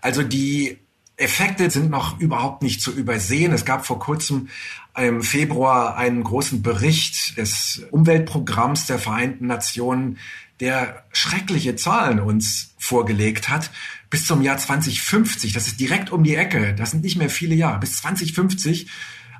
Also 0.00 0.22
die 0.22 0.78
Effekte 1.16 1.70
sind 1.70 1.90
noch 1.90 2.18
überhaupt 2.18 2.62
nicht 2.62 2.80
zu 2.80 2.92
übersehen. 2.92 3.52
Es 3.52 3.66
gab 3.66 3.84
vor 3.84 3.98
kurzem 3.98 4.48
im 4.96 5.22
Februar 5.22 5.96
einen 5.96 6.24
großen 6.24 6.62
Bericht 6.62 7.36
des 7.36 7.82
Umweltprogramms 7.90 8.86
der 8.86 8.98
Vereinten 8.98 9.46
Nationen, 9.46 10.18
der 10.60 11.04
schreckliche 11.12 11.76
Zahlen 11.76 12.20
uns 12.20 12.74
vorgelegt 12.78 13.48
hat. 13.50 13.70
Bis 14.10 14.26
zum 14.26 14.42
Jahr 14.42 14.58
2050, 14.58 15.52
das 15.52 15.68
ist 15.68 15.80
direkt 15.80 16.10
um 16.10 16.24
die 16.24 16.34
Ecke, 16.34 16.74
das 16.74 16.90
sind 16.90 17.04
nicht 17.04 17.16
mehr 17.16 17.30
viele 17.30 17.54
Jahre, 17.54 17.78
bis 17.78 17.96
2050 17.98 18.88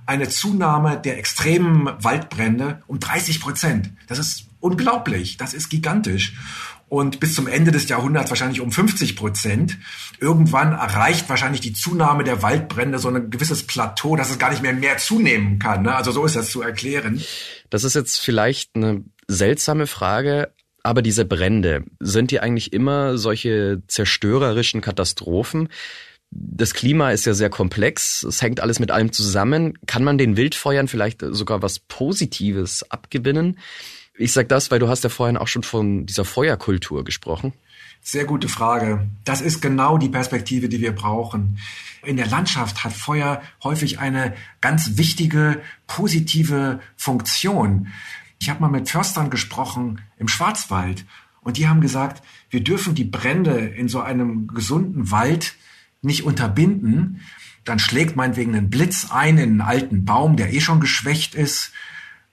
eine 0.06 0.28
Zunahme 0.28 1.00
der 1.00 1.18
extremen 1.18 1.88
Waldbrände 2.02 2.82
um 2.86 2.98
30 2.98 3.40
Prozent. 3.40 3.92
Das 4.06 4.18
ist 4.18 4.46
unglaublich, 4.60 5.36
das 5.36 5.54
ist 5.54 5.68
gigantisch. 5.68 6.34
Und 6.88 7.20
bis 7.20 7.36
zum 7.36 7.46
Ende 7.46 7.70
des 7.70 7.88
Jahrhunderts 7.88 8.30
wahrscheinlich 8.30 8.60
um 8.60 8.72
50 8.72 9.14
Prozent. 9.14 9.78
Irgendwann 10.18 10.72
erreicht 10.72 11.28
wahrscheinlich 11.28 11.60
die 11.60 11.72
Zunahme 11.72 12.24
der 12.24 12.42
Waldbrände 12.42 12.98
so 12.98 13.08
ein 13.08 13.30
gewisses 13.30 13.64
Plateau, 13.64 14.16
dass 14.16 14.30
es 14.30 14.40
gar 14.40 14.50
nicht 14.50 14.62
mehr 14.62 14.72
mehr 14.72 14.98
zunehmen 14.98 15.60
kann. 15.60 15.82
Ne? 15.82 15.94
Also 15.94 16.10
so 16.10 16.24
ist 16.24 16.34
das 16.34 16.50
zu 16.50 16.62
erklären. 16.62 17.22
Das 17.70 17.84
ist 17.84 17.94
jetzt 17.94 18.18
vielleicht 18.18 18.74
eine 18.74 19.04
seltsame 19.28 19.86
Frage, 19.86 20.52
aber 20.82 21.02
diese 21.02 21.24
Brände, 21.24 21.84
sind 21.98 22.30
die 22.30 22.40
eigentlich 22.40 22.72
immer 22.72 23.18
solche 23.18 23.82
zerstörerischen 23.86 24.80
Katastrophen? 24.80 25.68
Das 26.30 26.74
Klima 26.74 27.10
ist 27.10 27.26
ja 27.26 27.34
sehr 27.34 27.50
komplex, 27.50 28.22
es 28.22 28.40
hängt 28.40 28.60
alles 28.60 28.78
mit 28.78 28.90
allem 28.90 29.12
zusammen. 29.12 29.78
Kann 29.86 30.04
man 30.04 30.16
den 30.16 30.36
Wildfeuern 30.36 30.86
vielleicht 30.86 31.24
sogar 31.30 31.60
was 31.62 31.80
Positives 31.80 32.88
abgewinnen? 32.90 33.58
Ich 34.16 34.32
sag 34.32 34.48
das, 34.48 34.70
weil 34.70 34.78
du 34.78 34.88
hast 34.88 35.02
ja 35.02 35.10
vorhin 35.10 35.36
auch 35.36 35.48
schon 35.48 35.62
von 35.62 36.06
dieser 36.06 36.24
Feuerkultur 36.24 37.04
gesprochen. 37.04 37.52
Sehr 38.02 38.24
gute 38.24 38.48
Frage. 38.48 39.08
Das 39.24 39.40
ist 39.40 39.60
genau 39.60 39.98
die 39.98 40.08
Perspektive, 40.08 40.68
die 40.68 40.80
wir 40.80 40.94
brauchen. 40.94 41.58
In 42.04 42.16
der 42.16 42.26
Landschaft 42.26 42.82
hat 42.82 42.92
Feuer 42.92 43.42
häufig 43.62 43.98
eine 43.98 44.34
ganz 44.60 44.96
wichtige, 44.96 45.60
positive 45.86 46.80
Funktion. 46.96 47.88
Ich 48.40 48.48
habe 48.48 48.62
mal 48.62 48.70
mit 48.70 48.88
Förstern 48.88 49.28
gesprochen 49.28 50.00
im 50.16 50.26
Schwarzwald 50.26 51.04
und 51.42 51.58
die 51.58 51.68
haben 51.68 51.82
gesagt, 51.82 52.22
wir 52.48 52.64
dürfen 52.64 52.94
die 52.94 53.04
Brände 53.04 53.58
in 53.58 53.88
so 53.88 54.00
einem 54.00 54.48
gesunden 54.48 55.10
Wald 55.10 55.56
nicht 56.00 56.24
unterbinden. 56.24 57.20
Dann 57.66 57.78
schlägt 57.78 58.16
meinetwegen 58.16 58.54
ein 58.54 58.70
Blitz 58.70 59.08
ein 59.10 59.36
in 59.36 59.50
einen 59.50 59.60
alten 59.60 60.04
Baum, 60.06 60.36
der 60.36 60.54
eh 60.54 60.60
schon 60.60 60.80
geschwächt 60.80 61.34
ist, 61.34 61.72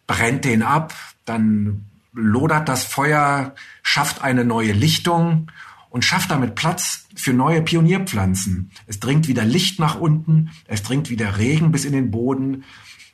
brennt 0.08 0.46
den 0.46 0.64
ab, 0.64 0.96
dann 1.26 1.84
lodert 2.14 2.70
das 2.70 2.86
Feuer, 2.86 3.54
schafft 3.84 4.22
eine 4.24 4.46
neue 4.46 4.72
Lichtung 4.72 5.52
und 5.90 6.06
schafft 6.06 6.32
damit 6.32 6.56
Platz 6.56 7.06
für 7.16 7.34
neue 7.34 7.62
Pionierpflanzen. 7.62 8.72
Es 8.86 9.02
dringt 9.02 9.28
wieder 9.28 9.44
Licht 9.44 9.78
nach 9.78 10.00
unten, 10.00 10.52
es 10.68 10.84
dringt 10.84 11.10
wieder 11.10 11.38
Regen 11.38 11.74
bis 11.74 11.84
in 11.84 11.92
den 11.92 12.12
Boden 12.12 12.64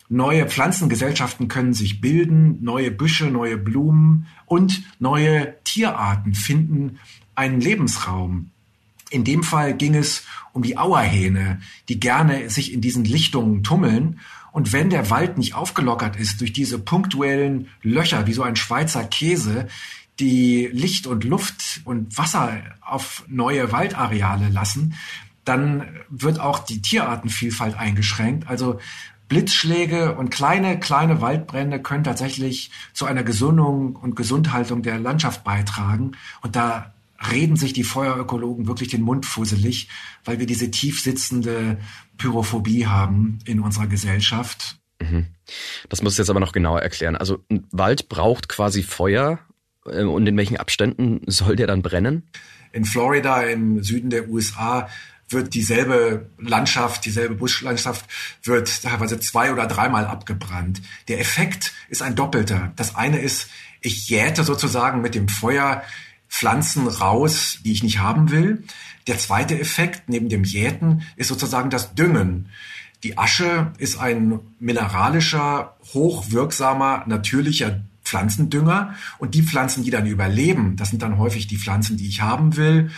Neue 0.09 0.47
Pflanzengesellschaften 0.47 1.47
können 1.47 1.73
sich 1.73 2.01
bilden, 2.01 2.63
neue 2.63 2.91
Büsche, 2.91 3.25
neue 3.25 3.57
Blumen 3.57 4.27
und 4.45 4.83
neue 4.99 5.55
Tierarten 5.63 6.35
finden 6.35 6.99
einen 7.35 7.61
Lebensraum. 7.61 8.51
In 9.09 9.23
dem 9.23 9.43
Fall 9.43 9.75
ging 9.75 9.95
es 9.95 10.23
um 10.53 10.63
die 10.63 10.77
Auerhähne, 10.77 11.61
die 11.87 11.99
gerne 11.99 12.49
sich 12.49 12.73
in 12.73 12.81
diesen 12.81 13.05
Lichtungen 13.05 13.63
tummeln. 13.63 14.19
Und 14.51 14.73
wenn 14.73 14.89
der 14.89 15.09
Wald 15.09 15.37
nicht 15.37 15.55
aufgelockert 15.55 16.15
ist 16.15 16.41
durch 16.41 16.53
diese 16.53 16.79
punktuellen 16.79 17.69
Löcher, 17.81 18.27
wie 18.27 18.33
so 18.33 18.43
ein 18.43 18.55
Schweizer 18.55 19.03
Käse, 19.03 19.67
die 20.19 20.67
Licht 20.71 21.07
und 21.07 21.23
Luft 21.23 21.81
und 21.85 22.17
Wasser 22.17 22.61
auf 22.81 23.23
neue 23.27 23.71
Waldareale 23.71 24.49
lassen, 24.49 24.95
dann 25.45 25.87
wird 26.09 26.39
auch 26.39 26.59
die 26.59 26.81
Tierartenvielfalt 26.81 27.75
eingeschränkt. 27.75 28.47
Also 28.47 28.79
Blitzschläge 29.33 30.13
und 30.13 30.29
kleine, 30.29 30.79
kleine 30.79 31.19
Waldbrände 31.19 31.81
können 31.81 32.03
tatsächlich 32.03 32.69
zu 32.93 33.07
einer 33.07 33.23
Gesundung 33.23 33.95
und 33.95 34.15
Gesundhaltung 34.15 34.83
der 34.83 34.99
Landschaft 34.99 35.43
beitragen. 35.43 36.11
Und 36.43 36.55
da 36.55 36.93
reden 37.31 37.55
sich 37.55 37.73
die 37.73 37.83
Feuerökologen 37.83 38.67
wirklich 38.67 38.89
den 38.89 39.01
Mund 39.01 39.25
fusselig, 39.25 39.89
weil 40.23 40.37
wir 40.37 40.45
diese 40.45 40.69
tief 40.69 41.01
sitzende 41.01 41.79
Pyrophobie 42.19 42.85
haben 42.85 43.39
in 43.45 43.59
unserer 43.59 43.87
Gesellschaft. 43.87 44.77
Mhm. 45.01 45.25
Das 45.89 46.03
muss 46.03 46.13
ich 46.13 46.19
jetzt 46.19 46.29
aber 46.29 46.39
noch 46.39 46.51
genauer 46.51 46.83
erklären. 46.83 47.15
Also 47.15 47.43
ein 47.49 47.65
Wald 47.71 48.09
braucht 48.09 48.49
quasi 48.49 48.83
Feuer 48.83 49.39
äh, 49.87 50.03
und 50.03 50.27
in 50.27 50.37
welchen 50.37 50.57
Abständen 50.57 51.21
soll 51.25 51.55
der 51.55 51.65
dann 51.65 51.81
brennen? 51.81 52.29
In 52.71 52.85
Florida 52.85 53.41
im 53.41 53.81
Süden 53.81 54.11
der 54.11 54.29
USA 54.29 54.89
wird 55.29 55.53
dieselbe 55.53 56.29
Landschaft, 56.37 57.05
dieselbe 57.05 57.35
Buschlandschaft 57.35 58.05
wird 58.43 58.83
teilweise 58.83 59.19
zwei 59.19 59.51
oder 59.51 59.67
dreimal 59.67 60.05
abgebrannt. 60.05 60.81
Der 61.07 61.19
Effekt 61.19 61.73
ist 61.89 62.01
ein 62.01 62.15
doppelter. 62.15 62.71
Das 62.75 62.95
eine 62.95 63.19
ist, 63.19 63.49
ich 63.81 64.09
jäte 64.09 64.43
sozusagen 64.43 65.01
mit 65.01 65.15
dem 65.15 65.27
Feuer 65.27 65.83
Pflanzen 66.29 66.87
raus, 66.87 67.59
die 67.63 67.73
ich 67.73 67.83
nicht 67.83 67.99
haben 67.99 68.31
will. 68.31 68.63
Der 69.07 69.17
zweite 69.17 69.59
Effekt 69.59 70.09
neben 70.09 70.29
dem 70.29 70.43
Jäten 70.43 71.03
ist 71.15 71.27
sozusagen 71.27 71.69
das 71.69 71.93
Düngen. 71.93 72.49
Die 73.03 73.17
Asche 73.17 73.71
ist 73.77 73.99
ein 73.99 74.39
mineralischer, 74.59 75.75
hochwirksamer, 75.93 77.03
natürlicher 77.05 77.81
Pflanzendünger 78.03 78.95
und 79.17 79.35
die 79.35 79.43
Pflanzen, 79.43 79.83
die 79.83 79.91
dann 79.91 80.07
überleben, 80.07 80.75
das 80.75 80.89
sind 80.89 81.01
dann 81.01 81.17
häufig 81.17 81.47
die 81.47 81.57
Pflanzen, 81.57 81.97
die 81.97 82.07
ich 82.07 82.21
haben 82.21 82.55
will. 82.55 82.91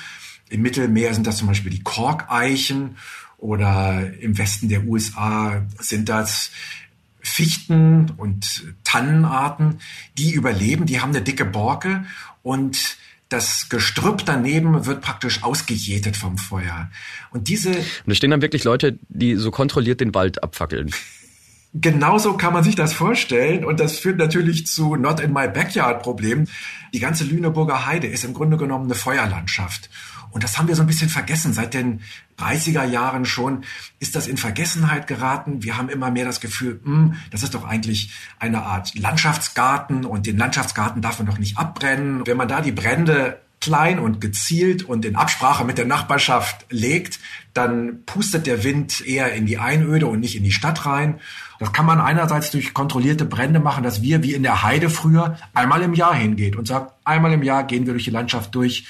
Im 0.50 0.62
Mittelmeer 0.62 1.14
sind 1.14 1.28
das 1.28 1.38
zum 1.38 1.48
Beispiel 1.48 1.72
die 1.72 1.84
Korkeichen 1.84 2.98
oder 3.38 4.14
im 4.20 4.38
Westen 4.38 4.70
der 4.70 4.86
USA 4.86 5.66
sind 5.80 6.10
das 6.10 6.52
Fichten 7.22 8.12
und 8.18 8.64
Tannenarten, 8.84 9.80
die 10.18 10.34
überleben, 10.34 10.86
die 10.86 11.02
haben 11.02 11.10
eine 11.10 11.22
dicke 11.22 11.46
Borke 11.46 12.06
und 12.44 12.98
das 13.30 13.70
Gestrüpp 13.70 14.24
daneben 14.26 14.86
wird 14.86 15.02
praktisch 15.02 15.44
ausgejätet 15.44 16.16
vom 16.16 16.38
Feuer. 16.38 16.92
Und 17.32 17.48
diese. 17.48 17.72
Und 17.72 17.86
da 18.06 18.16
stehen 18.16 18.32
dann 18.32 18.44
wirklich 18.44 18.64
Leute, 18.64 19.00
die 19.10 19.36
so 19.36 19.50
kontrolliert 19.50 20.00
den 20.00 20.14
Wald 20.14 20.44
abfackeln. 20.44 20.92
Genauso 21.74 22.38
kann 22.38 22.54
man 22.54 22.64
sich 22.64 22.76
das 22.76 22.94
vorstellen 22.94 23.66
und 23.66 23.82
das 23.82 24.00
führt 24.00 24.18
natürlich 24.18 24.66
zu 24.66 24.96
Not 24.96 25.20
in 25.20 25.34
my 25.34 25.50
backyard 25.50 26.02
Problemen. 26.02 26.48
Die 26.94 27.00
ganze 27.00 27.26
Lüneburger 27.26 27.86
Heide 27.86 28.08
ist 28.08 28.24
im 28.24 28.34
Grunde 28.34 28.56
genommen 28.56 28.86
eine 28.86 28.96
Feuerlandschaft. 28.96 29.90
Und 30.36 30.44
das 30.44 30.58
haben 30.58 30.68
wir 30.68 30.76
so 30.76 30.84
ein 30.84 30.88
bisschen 30.88 31.08
vergessen. 31.08 31.54
Seit 31.54 31.74
den 31.74 32.02
30er 32.38 32.84
Jahren 32.84 33.24
schon 33.24 33.64
ist 34.02 34.18
das 34.18 34.28
in 34.28 34.36
Vergessenheit 34.36 35.08
geraten. 35.08 35.64
Wir 35.64 35.78
haben 35.78 35.88
immer 35.88 36.12
mehr 36.12 36.26
das 36.26 36.42
Gefühl, 36.42 36.82
mh, 36.84 36.94
hm, 36.94 37.16
das 37.32 37.42
ist 37.42 37.56
doch 37.56 37.64
eigentlich 37.64 38.12
eine 38.38 38.64
Art 38.64 38.94
Landschaftsgarten 38.96 40.04
und 40.04 40.26
den 40.26 40.38
Landschaftsgarten 40.38 41.02
darf 41.02 41.20
man 41.20 41.28
doch 41.28 41.38
nicht 41.38 41.58
abbrennen. 41.58 42.28
Wenn 42.28 42.36
man 42.36 42.50
da 42.50 42.60
die 42.60 42.74
Brände 42.74 43.40
klein 43.62 43.98
und 43.98 44.20
gezielt 44.20 44.84
und 44.84 45.06
in 45.06 45.16
Absprache 45.16 45.64
mit 45.64 45.78
der 45.78 45.86
Nachbarschaft 45.86 46.66
legt, 46.70 47.22
dann 47.54 48.04
pustet 48.06 48.46
der 48.46 48.66
Wind 48.66 49.08
eher 49.08 49.32
in 49.32 49.46
die 49.46 49.58
Einöde 49.58 50.08
und 50.08 50.20
nicht 50.20 50.36
in 50.36 50.44
die 50.44 50.52
Stadt 50.52 50.86
rein. 50.86 51.22
Das 51.60 51.72
kann 51.72 51.86
man 51.86 52.02
einerseits 52.02 52.52
durch 52.52 52.74
kontrollierte 52.74 53.24
Brände 53.24 53.62
machen, 53.62 53.86
dass 53.86 54.02
wir 54.02 54.22
wie 54.22 54.34
in 54.34 54.44
der 54.44 54.64
Heide 54.64 54.90
früher 54.90 55.38
einmal 55.54 55.82
im 55.82 55.94
Jahr 55.94 56.14
hingeht 56.14 56.58
und 56.58 56.68
sagt, 56.68 56.94
einmal 57.06 57.32
im 57.32 57.42
Jahr 57.42 57.64
gehen 57.64 57.86
wir 57.86 57.94
durch 57.94 58.04
die 58.04 58.12
Landschaft 58.12 58.54
durch, 58.54 58.86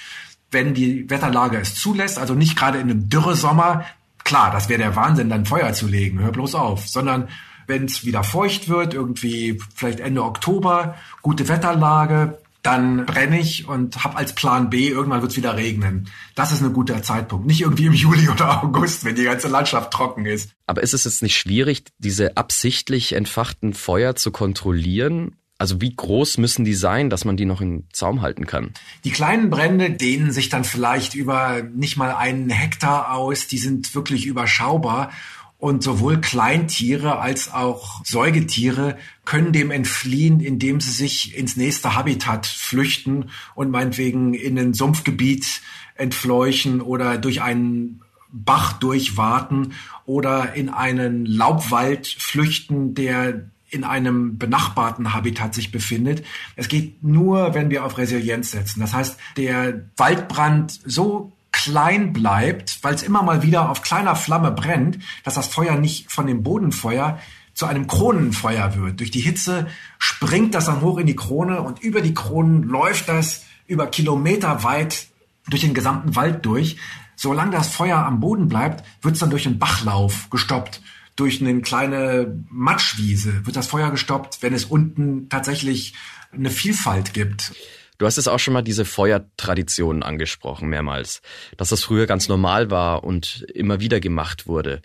wenn 0.52 0.74
die 0.74 1.10
Wetterlage 1.10 1.58
es 1.58 1.76
zulässt, 1.76 2.18
also 2.18 2.34
nicht 2.34 2.58
gerade 2.58 2.80
in 2.80 2.90
einem 2.90 3.10
Dürresommer. 3.10 3.86
Klar, 4.24 4.52
das 4.52 4.70
wäre 4.70 4.80
der 4.80 4.96
Wahnsinn, 4.96 5.30
dann 5.30 5.46
Feuer 5.46 5.74
zu 5.74 5.88
legen, 5.88 6.20
hör 6.20 6.32
bloß 6.32 6.56
auf, 6.56 6.88
sondern 6.88 7.30
wenn 7.68 7.86
es 7.86 8.06
wieder 8.06 8.24
feucht 8.24 8.70
wird, 8.70 8.94
irgendwie 8.94 9.60
vielleicht 9.76 10.00
Ende 10.00 10.24
Oktober, 10.24 10.96
gute 11.22 11.48
Wetterlage, 11.48 12.38
dann 12.66 13.06
brenne 13.06 13.40
ich 13.40 13.68
und 13.68 14.04
habe 14.04 14.18
als 14.18 14.34
Plan 14.34 14.72
B, 14.72 14.90
irgendwann 14.90 15.22
wird 15.22 15.32
es 15.32 15.38
wieder 15.38 15.56
regnen. 15.56 16.10
Das 16.34 16.52
ist 16.52 16.64
ein 16.64 16.74
guter 16.74 17.04
Zeitpunkt. 17.04 17.46
Nicht 17.46 17.62
irgendwie 17.62 17.86
im 17.86 17.94
Juli 17.94 18.28
oder 18.28 18.64
August, 18.64 19.06
wenn 19.06 19.16
die 19.16 19.24
ganze 19.24 19.50
Landschaft 19.50 19.92
trocken 19.92 20.26
ist. 20.26 20.52
Aber 20.66 20.82
ist 20.82 20.94
es 20.94 21.04
jetzt 21.04 21.22
nicht 21.22 21.38
schwierig, 21.38 21.84
diese 22.00 22.38
absichtlich 22.38 23.14
entfachten 23.14 23.74
Feuer 23.74 24.16
zu 24.16 24.32
kontrollieren? 24.32 25.36
Also 25.58 25.80
wie 25.80 25.96
groß 25.96 26.38
müssen 26.38 26.66
die 26.66 26.74
sein, 26.74 27.10
dass 27.10 27.24
man 27.24 27.38
die 27.38 27.46
noch 27.46 27.62
in 27.62 27.86
Zaum 27.94 28.22
halten 28.22 28.46
kann? 28.46 28.72
Die 29.06 29.12
kleinen 29.12 29.50
Brände 29.50 29.92
dehnen 29.92 30.32
sich 30.32 30.50
dann 30.50 30.66
vielleicht 30.66 31.16
über 31.16 31.62
nicht 31.62 31.96
mal 31.96 32.14
einen 32.14 32.50
Hektar 32.50 33.14
aus. 33.14 33.48
Die 33.48 33.58
sind 33.58 33.96
wirklich 33.96 34.26
überschaubar. 34.26 35.12
Und 35.58 35.82
sowohl 35.82 36.20
Kleintiere 36.20 37.20
als 37.20 37.54
auch 37.54 38.04
Säugetiere 38.04 38.98
können 39.24 39.54
dem 39.54 39.72
entfliehen, 39.72 40.42
indem 40.42 40.82
sie 40.82 40.92
sich 40.92 41.36
ins 41.36 41.56
nächste 41.56 41.96
Habitat 41.96 42.46
flüchten 42.46 43.30
und 43.56 43.72
meinetwegen 43.72 44.34
in 44.34 44.60
ein 44.60 44.74
Sumpfgebiet 44.74 45.62
entfleuchen 45.96 46.82
oder 46.82 47.18
durch 47.18 47.42
einen 47.42 48.02
Bach 48.30 48.74
durchwarten 48.74 49.74
oder 50.06 50.54
in 50.54 50.68
einen 50.70 51.26
Laubwald 51.26 52.06
flüchten, 52.06 52.94
der 52.94 53.50
in 53.76 53.84
einem 53.84 54.40
benachbarten 54.40 55.14
Habitat 55.14 55.54
sich 55.54 55.72
befindet. 55.72 56.26
Es 56.56 56.68
geht 56.68 57.04
nur, 57.04 57.54
wenn 57.54 57.70
wir 57.70 57.86
auf 57.86 57.98
Resilienz 57.98 58.52
setzen. 58.52 58.80
Das 58.80 58.94
heißt, 58.94 59.18
der 59.38 59.82
Waldbrand 59.98 60.80
so 60.86 61.34
klein 61.52 62.14
bleibt, 62.14 62.84
weil 62.84 62.96
es 62.96 63.04
immer 63.04 63.22
mal 63.22 63.44
wieder 63.44 63.70
auf 63.70 63.82
kleiner 63.82 64.16
Flamme 64.16 64.52
brennt, 64.52 65.00
dass 65.24 65.36
das 65.36 65.48
Feuer 65.48 65.76
nicht 65.76 66.12
von 66.12 66.28
dem 66.28 66.44
Bodenfeuer 66.44 67.20
zu 67.54 67.66
einem 67.66 67.88
Kronenfeuer 67.88 68.76
wird. 68.76 69.00
Durch 69.00 69.12
die 69.12 69.22
Hitze 69.22 69.68
springt 69.98 70.54
das 70.54 70.66
dann 70.66 70.82
hoch 70.82 70.98
in 70.98 71.08
die 71.08 71.16
Krone 71.16 71.62
und 71.62 71.80
über 71.80 72.02
die 72.02 72.14
Kronen 72.14 72.64
läuft 72.64 73.08
das 73.08 73.46
über 73.68 73.88
Kilometer 73.88 74.64
weit 74.64 75.08
durch 75.48 75.62
den 75.62 75.74
gesamten 75.74 76.16
Wald 76.16 76.46
durch. 76.46 76.78
Solange 77.16 77.52
das 77.52 77.70
Feuer 77.70 77.98
am 77.98 78.20
Boden 78.20 78.50
bleibt, 78.50 78.84
wird 79.02 79.14
es 79.14 79.22
dann 79.22 79.30
durch 79.30 79.48
einen 79.48 79.60
Bachlauf 79.60 80.30
gestoppt. 80.30 80.82
Durch 81.16 81.40
eine 81.42 81.62
kleine 81.62 82.44
Matschwiese 82.50 83.46
wird 83.46 83.56
das 83.56 83.68
Feuer 83.68 83.92
gestoppt, 83.92 84.42
wenn 84.42 84.54
es 84.54 84.66
unten 84.66 85.30
tatsächlich 85.30 85.94
eine 86.32 86.50
Vielfalt 86.50 87.14
gibt. 87.14 87.54
Du 87.98 88.06
hast 88.06 88.18
es 88.18 88.28
auch 88.28 88.40
schon 88.40 88.54
mal 88.54 88.62
diese 88.62 88.84
Feuertraditionen 88.84 90.04
angesprochen, 90.04 90.68
mehrmals. 90.68 91.22
Dass 91.56 91.70
das 91.70 91.84
früher 91.84 92.08
ganz 92.08 92.28
normal 92.28 92.70
war 92.70 93.06
und 93.06 93.46
immer 93.54 93.80
wieder 93.80 94.02
gemacht 94.02 94.48
wurde. 94.48 94.82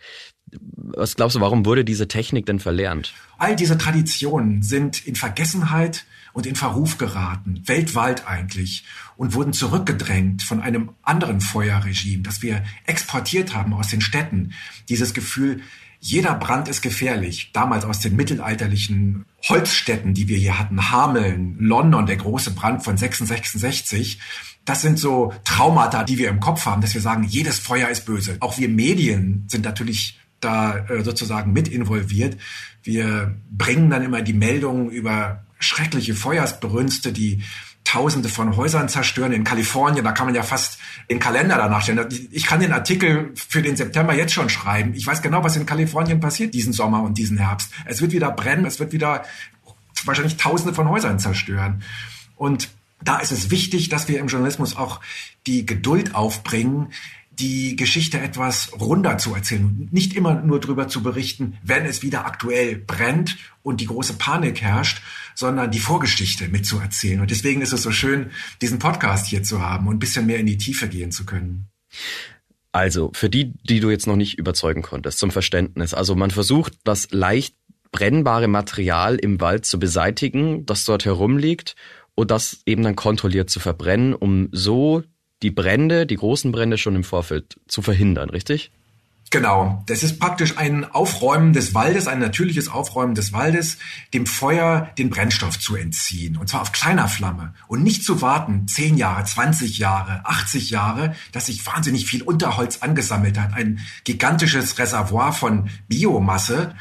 Was 0.52 1.16
glaubst 1.16 1.36
du, 1.36 1.40
warum 1.40 1.64
wurde 1.66 1.84
diese 1.84 2.06
Technik 2.08 2.46
denn 2.46 2.60
verlernt? 2.60 3.12
All 3.38 3.56
diese 3.56 3.78
Traditionen 3.78 4.62
sind 4.62 5.06
in 5.06 5.16
Vergessenheit 5.16 6.04
und 6.32 6.46
in 6.46 6.54
Verruf 6.54 6.98
geraten, 6.98 7.62
weltweit 7.66 8.26
eigentlich, 8.26 8.84
und 9.16 9.34
wurden 9.34 9.52
zurückgedrängt 9.52 10.42
von 10.42 10.60
einem 10.60 10.90
anderen 11.02 11.40
Feuerregime, 11.40 12.22
das 12.22 12.42
wir 12.42 12.64
exportiert 12.86 13.54
haben 13.54 13.72
aus 13.74 13.88
den 13.88 14.00
Städten. 14.00 14.52
Dieses 14.88 15.14
Gefühl, 15.14 15.62
jeder 16.00 16.34
Brand 16.34 16.68
ist 16.68 16.80
gefährlich. 16.80 17.50
Damals 17.52 17.84
aus 17.84 18.00
den 18.00 18.16
mittelalterlichen 18.16 19.26
Holzstädten, 19.48 20.14
die 20.14 20.28
wir 20.28 20.38
hier 20.38 20.58
hatten, 20.58 20.90
Hameln, 20.90 21.56
London, 21.60 22.06
der 22.06 22.16
große 22.16 22.52
Brand 22.52 22.82
von 22.82 22.96
66. 22.96 24.18
Das 24.64 24.80
sind 24.80 24.98
so 24.98 25.32
Traumata, 25.44 26.04
die 26.04 26.16
wir 26.16 26.30
im 26.30 26.40
Kopf 26.40 26.64
haben, 26.64 26.80
dass 26.80 26.94
wir 26.94 27.02
sagen, 27.02 27.24
jedes 27.24 27.58
Feuer 27.58 27.88
ist 27.88 28.06
böse. 28.06 28.38
Auch 28.40 28.58
wir 28.58 28.68
Medien 28.70 29.44
sind 29.48 29.64
natürlich 29.64 30.18
da 30.40 30.78
äh, 30.88 31.04
sozusagen 31.04 31.52
mit 31.52 31.68
involviert. 31.68 32.38
Wir 32.82 33.36
bringen 33.50 33.90
dann 33.90 34.02
immer 34.02 34.22
die 34.22 34.32
Meldungen 34.32 34.90
über 34.90 35.44
schreckliche 35.58 36.14
Feuersbrünste, 36.14 37.12
die 37.12 37.42
Tausende 37.84 38.28
von 38.28 38.56
Häusern 38.56 38.88
zerstören 38.88 39.32
in 39.32 39.42
Kalifornien. 39.42 40.04
Da 40.04 40.12
kann 40.12 40.26
man 40.26 40.34
ja 40.34 40.42
fast 40.42 40.78
den 41.10 41.18
Kalender 41.18 41.56
danach 41.56 41.82
stellen. 41.82 42.06
Ich 42.30 42.46
kann 42.46 42.60
den 42.60 42.72
Artikel 42.72 43.32
für 43.34 43.62
den 43.62 43.76
September 43.76 44.14
jetzt 44.14 44.32
schon 44.32 44.48
schreiben. 44.48 44.94
Ich 44.94 45.06
weiß 45.06 45.22
genau, 45.22 45.42
was 45.42 45.56
in 45.56 45.66
Kalifornien 45.66 46.20
passiert 46.20 46.54
diesen 46.54 46.72
Sommer 46.72 47.02
und 47.02 47.18
diesen 47.18 47.38
Herbst. 47.38 47.72
Es 47.86 48.00
wird 48.00 48.12
wieder 48.12 48.30
brennen, 48.30 48.64
es 48.64 48.78
wird 48.78 48.92
wieder 48.92 49.24
wahrscheinlich 50.04 50.36
Tausende 50.36 50.74
von 50.74 50.88
Häusern 50.88 51.18
zerstören. 51.18 51.82
Und 52.36 52.68
da 53.02 53.18
ist 53.18 53.32
es 53.32 53.50
wichtig, 53.50 53.88
dass 53.88 54.08
wir 54.08 54.18
im 54.20 54.28
Journalismus 54.28 54.76
auch 54.76 55.00
die 55.46 55.66
Geduld 55.66 56.14
aufbringen, 56.14 56.92
die 57.40 57.74
Geschichte 57.74 58.20
etwas 58.20 58.70
runder 58.78 59.16
zu 59.16 59.34
erzählen. 59.34 59.88
Nicht 59.90 60.14
immer 60.14 60.34
nur 60.34 60.60
darüber 60.60 60.88
zu 60.88 61.02
berichten, 61.02 61.56
wenn 61.62 61.86
es 61.86 62.02
wieder 62.02 62.26
aktuell 62.26 62.76
brennt 62.76 63.38
und 63.62 63.80
die 63.80 63.86
große 63.86 64.14
Panik 64.14 64.60
herrscht, 64.60 65.00
sondern 65.40 65.70
die 65.70 65.80
Vorgeschichte 65.80 66.48
mitzuerzählen. 66.48 67.20
Und 67.20 67.30
deswegen 67.30 67.62
ist 67.62 67.72
es 67.72 67.82
so 67.82 67.90
schön, 67.90 68.30
diesen 68.60 68.78
Podcast 68.78 69.26
hier 69.26 69.42
zu 69.42 69.62
haben 69.62 69.88
und 69.88 69.96
ein 69.96 69.98
bisschen 69.98 70.26
mehr 70.26 70.38
in 70.38 70.46
die 70.46 70.58
Tiefe 70.58 70.86
gehen 70.86 71.10
zu 71.10 71.24
können. 71.24 71.66
Also, 72.72 73.10
für 73.14 73.30
die, 73.30 73.54
die 73.64 73.80
du 73.80 73.90
jetzt 73.90 74.06
noch 74.06 74.16
nicht 74.16 74.38
überzeugen 74.38 74.82
konntest, 74.82 75.18
zum 75.18 75.30
Verständnis. 75.32 75.94
Also, 75.94 76.14
man 76.14 76.30
versucht, 76.30 76.74
das 76.84 77.10
leicht 77.10 77.56
brennbare 77.90 78.46
Material 78.46 79.16
im 79.16 79.40
Wald 79.40 79.64
zu 79.64 79.80
beseitigen, 79.80 80.66
das 80.66 80.84
dort 80.84 81.04
herumliegt 81.04 81.74
und 82.14 82.30
das 82.30 82.60
eben 82.66 82.84
dann 82.84 82.94
kontrolliert 82.94 83.50
zu 83.50 83.58
verbrennen, 83.58 84.14
um 84.14 84.50
so 84.52 85.02
die 85.42 85.50
Brände, 85.50 86.06
die 86.06 86.16
großen 86.16 86.52
Brände 86.52 86.76
schon 86.76 86.94
im 86.94 87.02
Vorfeld 87.02 87.58
zu 87.66 87.82
verhindern, 87.82 88.30
richtig? 88.30 88.70
Genau, 89.32 89.84
das 89.86 90.02
ist 90.02 90.18
praktisch 90.18 90.58
ein 90.58 90.84
Aufräumen 90.84 91.52
des 91.52 91.72
Waldes, 91.72 92.08
ein 92.08 92.18
natürliches 92.18 92.68
Aufräumen 92.68 93.14
des 93.14 93.32
Waldes, 93.32 93.78
dem 94.12 94.26
Feuer 94.26 94.90
den 94.98 95.08
Brennstoff 95.08 95.56
zu 95.56 95.76
entziehen. 95.76 96.36
Und 96.36 96.48
zwar 96.48 96.62
auf 96.62 96.72
kleiner 96.72 97.06
Flamme. 97.06 97.54
Und 97.68 97.84
nicht 97.84 98.04
zu 98.04 98.22
warten, 98.22 98.66
10 98.66 98.96
Jahre, 98.96 99.22
20 99.22 99.78
Jahre, 99.78 100.22
80 100.24 100.70
Jahre, 100.70 101.14
dass 101.30 101.46
sich 101.46 101.64
wahnsinnig 101.64 102.06
viel 102.06 102.22
Unterholz 102.22 102.78
angesammelt 102.78 103.38
hat. 103.38 103.54
Ein 103.54 103.78
gigantisches 104.02 104.80
Reservoir 104.80 105.32
von 105.32 105.70
Biomasse. 105.86 106.74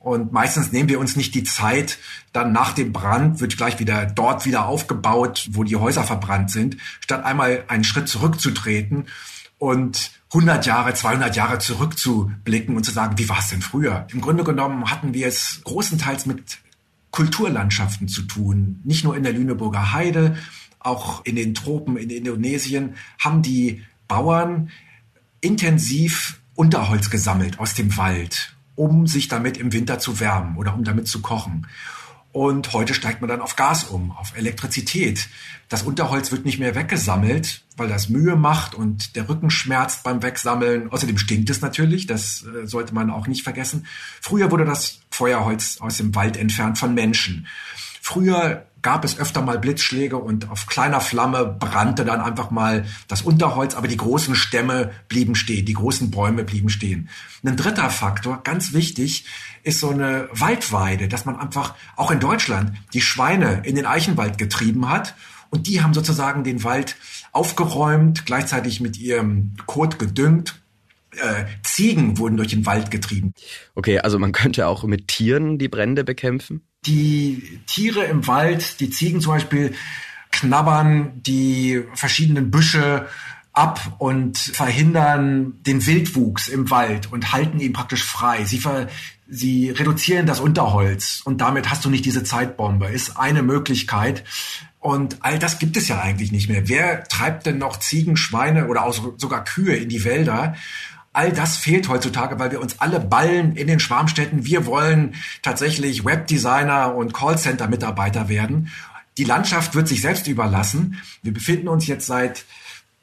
Und 0.00 0.32
meistens 0.32 0.72
nehmen 0.72 0.88
wir 0.88 0.98
uns 0.98 1.14
nicht 1.14 1.36
die 1.36 1.44
Zeit, 1.44 1.98
dann 2.32 2.50
nach 2.50 2.72
dem 2.72 2.92
Brand 2.92 3.38
wird 3.38 3.56
gleich 3.56 3.78
wieder 3.78 4.06
dort 4.06 4.44
wieder 4.44 4.66
aufgebaut, 4.66 5.50
wo 5.52 5.62
die 5.62 5.76
Häuser 5.76 6.02
verbrannt 6.02 6.50
sind, 6.50 6.78
statt 6.98 7.24
einmal 7.24 7.62
einen 7.68 7.84
Schritt 7.84 8.08
zurückzutreten 8.08 9.06
und 9.62 10.10
100 10.34 10.66
Jahre, 10.66 10.92
200 10.92 11.36
Jahre 11.36 11.60
zurückzublicken 11.60 12.74
und 12.74 12.82
zu 12.82 12.90
sagen, 12.90 13.16
wie 13.16 13.28
war 13.28 13.38
es 13.38 13.50
denn 13.50 13.62
früher? 13.62 14.08
Im 14.10 14.20
Grunde 14.20 14.42
genommen 14.42 14.90
hatten 14.90 15.14
wir 15.14 15.28
es 15.28 15.60
großenteils 15.62 16.26
mit 16.26 16.58
Kulturlandschaften 17.12 18.08
zu 18.08 18.22
tun. 18.22 18.80
Nicht 18.82 19.04
nur 19.04 19.16
in 19.16 19.22
der 19.22 19.34
Lüneburger 19.34 19.92
Heide, 19.92 20.36
auch 20.80 21.24
in 21.24 21.36
den 21.36 21.54
Tropen 21.54 21.96
in 21.96 22.10
Indonesien 22.10 22.96
haben 23.20 23.42
die 23.42 23.84
Bauern 24.08 24.70
intensiv 25.40 26.40
Unterholz 26.56 27.08
gesammelt 27.08 27.60
aus 27.60 27.74
dem 27.74 27.96
Wald, 27.96 28.56
um 28.74 29.06
sich 29.06 29.28
damit 29.28 29.58
im 29.58 29.72
Winter 29.72 30.00
zu 30.00 30.18
wärmen 30.18 30.56
oder 30.56 30.74
um 30.74 30.82
damit 30.82 31.06
zu 31.06 31.22
kochen. 31.22 31.68
Und 32.32 32.72
heute 32.72 32.94
steigt 32.94 33.20
man 33.20 33.28
dann 33.28 33.42
auf 33.42 33.56
Gas 33.56 33.84
um, 33.84 34.10
auf 34.12 34.36
Elektrizität. 34.36 35.28
Das 35.68 35.82
Unterholz 35.82 36.32
wird 36.32 36.46
nicht 36.46 36.58
mehr 36.58 36.74
weggesammelt, 36.74 37.62
weil 37.76 37.88
das 37.88 38.08
Mühe 38.08 38.36
macht 38.36 38.74
und 38.74 39.16
der 39.16 39.28
Rücken 39.28 39.50
schmerzt 39.50 40.02
beim 40.02 40.22
Wegsammeln. 40.22 40.90
Außerdem 40.90 41.18
stinkt 41.18 41.50
es 41.50 41.60
natürlich, 41.60 42.06
das 42.06 42.44
äh, 42.44 42.66
sollte 42.66 42.94
man 42.94 43.10
auch 43.10 43.26
nicht 43.26 43.42
vergessen. 43.42 43.86
Früher 44.20 44.50
wurde 44.50 44.64
das 44.64 45.00
Feuerholz 45.10 45.78
aus 45.80 45.98
dem 45.98 46.14
Wald 46.14 46.38
entfernt 46.38 46.78
von 46.78 46.94
Menschen. 46.94 47.46
Früher 48.00 48.66
gab 48.82 49.04
es 49.04 49.18
öfter 49.18 49.42
mal 49.42 49.58
Blitzschläge 49.58 50.16
und 50.16 50.50
auf 50.50 50.66
kleiner 50.66 51.00
Flamme 51.00 51.46
brannte 51.46 52.04
dann 52.04 52.20
einfach 52.20 52.50
mal 52.50 52.84
das 53.08 53.22
Unterholz, 53.22 53.74
aber 53.74 53.88
die 53.88 53.96
großen 53.96 54.34
Stämme 54.34 54.90
blieben 55.08 55.34
stehen, 55.34 55.64
die 55.64 55.72
großen 55.72 56.10
Bäume 56.10 56.44
blieben 56.44 56.68
stehen. 56.68 57.08
Ein 57.44 57.56
dritter 57.56 57.90
Faktor, 57.90 58.42
ganz 58.42 58.72
wichtig, 58.72 59.24
ist 59.62 59.80
so 59.80 59.90
eine 59.90 60.28
Waldweide, 60.32 61.08
dass 61.08 61.24
man 61.24 61.38
einfach 61.38 61.74
auch 61.96 62.10
in 62.10 62.20
Deutschland 62.20 62.72
die 62.92 63.00
Schweine 63.00 63.62
in 63.64 63.76
den 63.76 63.86
Eichenwald 63.86 64.36
getrieben 64.36 64.88
hat 64.88 65.14
und 65.50 65.66
die 65.66 65.82
haben 65.82 65.94
sozusagen 65.94 66.44
den 66.44 66.64
Wald 66.64 66.96
aufgeräumt, 67.32 68.26
gleichzeitig 68.26 68.80
mit 68.80 68.98
ihrem 68.98 69.54
Kot 69.66 69.98
gedüngt 69.98 70.62
äh, 71.16 71.44
Ziegen 71.62 72.18
wurden 72.18 72.36
durch 72.36 72.48
den 72.48 72.66
Wald 72.66 72.90
getrieben. 72.90 73.34
Okay, 73.74 73.98
also 73.98 74.18
man 74.18 74.32
könnte 74.32 74.66
auch 74.66 74.84
mit 74.84 75.08
Tieren 75.08 75.58
die 75.58 75.68
Brände 75.68 76.04
bekämpfen? 76.04 76.62
Die 76.86 77.60
Tiere 77.66 78.04
im 78.04 78.26
Wald, 78.26 78.80
die 78.80 78.90
Ziegen 78.90 79.20
zum 79.20 79.32
Beispiel, 79.32 79.74
knabbern 80.30 81.22
die 81.22 81.82
verschiedenen 81.94 82.50
Büsche 82.50 83.06
ab 83.52 83.96
und 83.98 84.38
verhindern 84.38 85.54
den 85.62 85.84
Wildwuchs 85.86 86.48
im 86.48 86.70
Wald 86.70 87.12
und 87.12 87.32
halten 87.32 87.60
ihn 87.60 87.72
praktisch 87.72 88.02
frei. 88.02 88.44
Sie, 88.44 88.58
ver, 88.58 88.88
sie 89.28 89.70
reduzieren 89.70 90.26
das 90.26 90.40
Unterholz 90.40 91.20
und 91.24 91.40
damit 91.40 91.70
hast 91.70 91.84
du 91.84 91.90
nicht 91.90 92.04
diese 92.04 92.24
Zeitbombe. 92.24 92.86
Ist 92.86 93.18
eine 93.18 93.42
Möglichkeit. 93.42 94.24
Und 94.80 95.18
all 95.20 95.38
das 95.38 95.60
gibt 95.60 95.76
es 95.76 95.86
ja 95.86 96.00
eigentlich 96.00 96.32
nicht 96.32 96.48
mehr. 96.48 96.68
Wer 96.68 97.04
treibt 97.04 97.46
denn 97.46 97.58
noch 97.58 97.78
Ziegen, 97.78 98.16
Schweine 98.16 98.66
oder 98.66 98.84
auch 98.84 99.14
sogar 99.16 99.44
Kühe 99.44 99.76
in 99.76 99.88
die 99.88 100.04
Wälder? 100.04 100.56
All 101.12 101.32
das 101.32 101.56
fehlt 101.56 101.88
heutzutage, 101.88 102.38
weil 102.38 102.50
wir 102.52 102.60
uns 102.60 102.80
alle 102.80 102.98
ballen 102.98 103.54
in 103.54 103.66
den 103.66 103.80
Schwarmstädten. 103.80 104.46
Wir 104.46 104.64
wollen 104.64 105.14
tatsächlich 105.42 106.04
Webdesigner 106.04 106.94
und 106.94 107.12
Callcenter-Mitarbeiter 107.12 108.28
werden. 108.28 108.70
Die 109.18 109.24
Landschaft 109.24 109.74
wird 109.74 109.88
sich 109.88 110.00
selbst 110.00 110.26
überlassen. 110.26 111.02
Wir 111.22 111.34
befinden 111.34 111.68
uns 111.68 111.86
jetzt 111.86 112.06
seit 112.06 112.46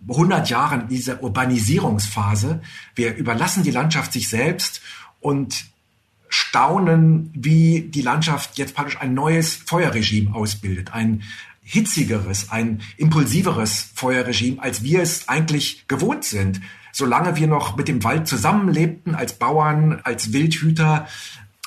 100 0.08 0.50
Jahren 0.50 0.82
in 0.82 0.88
dieser 0.88 1.22
Urbanisierungsphase. 1.22 2.62
Wir 2.95 3.15
überlassen 3.15 3.63
die 3.63 3.72
Landschaft 3.72 4.13
sich 4.13 4.28
selbst 4.28 4.82
und 5.19 5.65
staunen, 6.30 7.32
wie 7.36 7.82
die 7.82 8.02
Landschaft 8.02 8.58
jetzt 8.58 8.76
praktisch 8.76 9.00
ein 9.00 9.13
neues 9.13 9.56
Feuerregime 9.56 10.34
ausbildet. 10.34 10.93
Ein 10.93 11.24
hitzigeres, 11.62 12.50
ein 12.50 12.82
impulsiveres 12.98 13.91
Feuerregime, 13.93 14.62
als 14.62 14.82
wir 14.84 15.02
es 15.02 15.28
eigentlich 15.30 15.88
gewohnt 15.88 16.24
sind. 16.24 16.62
Solange 16.91 17.36
wir 17.36 17.47
noch 17.47 17.75
mit 17.78 17.88
dem 17.88 18.04
Wald 18.04 18.28
zusammenlebten, 18.28 19.15
als 19.15 19.34
Bauern, 19.34 19.99
als 20.04 20.34
Wildhüter 20.34 21.08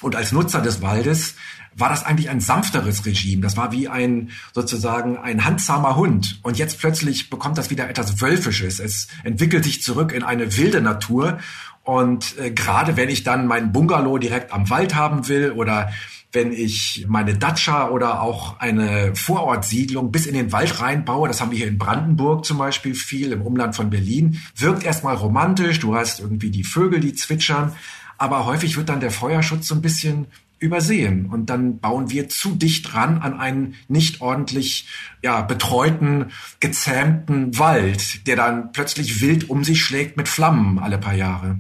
und 0.01 0.17
als 0.17 0.33
Nutzer 0.33 0.61
des 0.61 0.83
Waldes, 0.83 1.37
war 1.75 1.89
das 1.89 2.05
eigentlich 2.05 2.31
ein 2.31 2.41
sanfteres 2.41 3.07
Regime. 3.07 3.43
Das 3.43 3.57
war 3.57 3.73
wie 3.73 3.89
ein 3.89 4.31
sozusagen 4.53 5.17
ein 5.17 5.45
handsamer 5.45 5.97
Hund. 5.97 6.39
Und 6.43 6.59
jetzt 6.59 6.79
plötzlich 6.79 7.31
bekommt 7.31 7.59
das 7.59 7.71
wieder 7.71 7.89
etwas 7.89 8.21
Wölfisches. 8.21 8.79
Es 8.79 9.09
entwickelt 9.25 9.65
sich 9.65 9.83
zurück 9.83 10.13
in 10.13 10.23
eine 10.23 10.57
wilde 10.57 10.81
Natur. 10.81 11.39
Und 11.85 12.39
äh, 12.39 12.51
gerade 12.51 12.97
wenn 12.97 13.09
ich 13.09 13.25
dann 13.25 13.47
mein 13.47 13.73
Bungalow 13.73 14.19
direkt 14.19 14.53
am 14.53 14.71
Wald 14.71 14.95
haben 14.95 15.29
will 15.29 15.53
oder 15.53 15.91
wenn 16.33 16.53
ich 16.53 17.05
meine 17.09 17.37
Datscha 17.37 17.89
oder 17.89 18.23
auch 18.23 18.59
eine 18.59 19.15
Vorortsiedlung 19.15 20.11
bis 20.11 20.27
in 20.27 20.35
den 20.35 20.51
Wald 20.51 20.81
reinbaue, 20.81 21.29
das 21.29 21.41
haben 21.41 21.51
wir 21.51 21.59
hier 21.59 21.69
in 21.69 21.79
Brandenburg 21.79 22.45
zum 22.45 22.59
Beispiel 22.59 22.95
viel, 22.95 23.33
im 23.33 23.43
Umland 23.43 23.77
von 23.77 23.91
Berlin, 23.91 24.41
wirkt 24.57 24.85
erstmal 24.85 25.15
romantisch, 25.15 25.81
du 25.81 25.95
hast 25.95 26.21
irgendwie 26.21 26.51
die 26.51 26.65
Vögel, 26.65 27.01
die 27.01 27.13
zwitschern, 27.15 27.73
aber 28.17 28.47
häufig 28.47 28.77
wird 28.77 28.89
dann 28.89 29.01
der 29.01 29.11
Feuerschutz 29.11 29.69
so 29.69 29.75
ein 29.75 29.83
bisschen 29.83 30.27
übersehen. 30.59 31.27
Und 31.27 31.51
dann 31.51 31.81
bauen 31.81 32.11
wir 32.11 32.29
zu 32.29 32.55
dicht 32.55 32.95
ran 32.95 33.19
an 33.19 33.39
einen 33.39 33.75
nicht 33.89 34.21
ordentlich 34.21 34.87
ja, 35.23 35.43
betreuten, 35.43 36.31
gezähmten 36.61 37.59
Wald, 37.59 38.27
der 38.27 38.37
dann 38.37 38.73
plötzlich 38.73 39.21
wild 39.21 39.51
um 39.51 39.65
sich 39.65 39.83
schlägt 39.83 40.17
mit 40.17 40.29
Flammen 40.29 40.79
alle 40.79 40.99
paar 40.99 41.15
Jahre. 41.15 41.59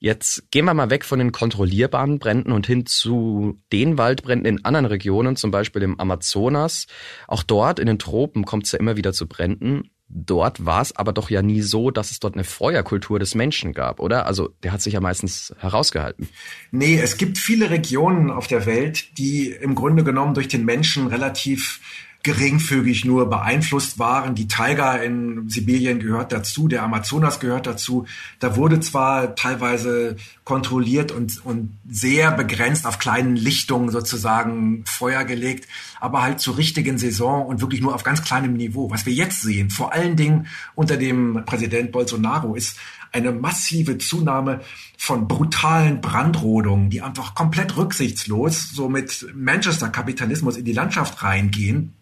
Jetzt 0.00 0.52
gehen 0.52 0.64
wir 0.64 0.74
mal 0.74 0.90
weg 0.90 1.04
von 1.04 1.18
den 1.18 1.32
kontrollierbaren 1.32 2.20
Bränden 2.20 2.52
und 2.52 2.66
hin 2.68 2.86
zu 2.86 3.60
den 3.72 3.98
Waldbränden 3.98 4.46
in 4.46 4.64
anderen 4.64 4.86
Regionen, 4.86 5.34
zum 5.34 5.50
Beispiel 5.50 5.82
im 5.82 5.98
Amazonas. 5.98 6.86
Auch 7.26 7.42
dort 7.42 7.80
in 7.80 7.86
den 7.86 7.98
Tropen 7.98 8.44
kommt 8.44 8.66
es 8.66 8.72
ja 8.72 8.78
immer 8.78 8.96
wieder 8.96 9.12
zu 9.12 9.26
Bränden. 9.26 9.90
Dort 10.10 10.64
war 10.64 10.80
es 10.80 10.96
aber 10.96 11.12
doch 11.12 11.28
ja 11.28 11.42
nie 11.42 11.60
so, 11.60 11.90
dass 11.90 12.10
es 12.12 12.20
dort 12.20 12.34
eine 12.34 12.44
Feuerkultur 12.44 13.18
des 13.18 13.34
Menschen 13.34 13.74
gab, 13.74 14.00
oder? 14.00 14.24
Also 14.24 14.54
der 14.62 14.72
hat 14.72 14.80
sich 14.80 14.94
ja 14.94 15.00
meistens 15.00 15.54
herausgehalten. 15.58 16.28
Nee, 16.70 16.98
es 16.98 17.18
gibt 17.18 17.36
viele 17.36 17.68
Regionen 17.68 18.30
auf 18.30 18.46
der 18.46 18.64
Welt, 18.64 19.18
die 19.18 19.50
im 19.50 19.74
Grunde 19.74 20.04
genommen 20.04 20.32
durch 20.32 20.48
den 20.48 20.64
Menschen 20.64 21.08
relativ 21.08 21.80
geringfügig 22.28 23.06
nur 23.06 23.30
beeinflusst 23.30 23.98
waren. 23.98 24.34
Die 24.34 24.48
Taiga 24.48 24.96
in 24.96 25.48
Sibirien 25.48 25.98
gehört 25.98 26.30
dazu, 26.30 26.68
der 26.68 26.82
Amazonas 26.82 27.40
gehört 27.40 27.66
dazu. 27.66 28.04
Da 28.38 28.54
wurde 28.54 28.80
zwar 28.80 29.34
teilweise 29.34 30.16
kontrolliert 30.44 31.10
und, 31.10 31.42
und 31.46 31.78
sehr 31.88 32.30
begrenzt 32.30 32.84
auf 32.84 32.98
kleinen 32.98 33.34
Lichtungen 33.34 33.88
sozusagen 33.88 34.84
Feuer 34.84 35.24
gelegt, 35.24 35.68
aber 36.00 36.20
halt 36.20 36.40
zur 36.40 36.58
richtigen 36.58 36.98
Saison 36.98 37.46
und 37.46 37.62
wirklich 37.62 37.80
nur 37.80 37.94
auf 37.94 38.02
ganz 38.02 38.22
kleinem 38.22 38.52
Niveau. 38.52 38.90
Was 38.90 39.06
wir 39.06 39.14
jetzt 39.14 39.40
sehen, 39.40 39.70
vor 39.70 39.94
allen 39.94 40.16
Dingen 40.16 40.48
unter 40.74 40.98
dem 40.98 41.44
Präsident 41.46 41.92
Bolsonaro, 41.92 42.54
ist 42.56 42.76
eine 43.10 43.32
massive 43.32 43.96
Zunahme 43.96 44.60
von 44.98 45.28
brutalen 45.28 46.02
Brandrodungen, 46.02 46.90
die 46.90 47.00
einfach 47.00 47.34
komplett 47.34 47.78
rücksichtslos 47.78 48.68
so 48.68 48.90
mit 48.90 49.26
Manchester-Kapitalismus 49.34 50.58
in 50.58 50.66
die 50.66 50.74
Landschaft 50.74 51.22
reingehen 51.22 51.94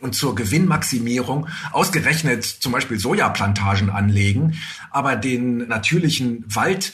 und 0.00 0.14
zur 0.14 0.34
Gewinnmaximierung 0.34 1.48
ausgerechnet 1.72 2.44
zum 2.44 2.72
Beispiel 2.72 2.98
Sojaplantagen 2.98 3.90
anlegen, 3.90 4.58
aber 4.90 5.16
den 5.16 5.68
natürlichen 5.68 6.44
Wald 6.46 6.92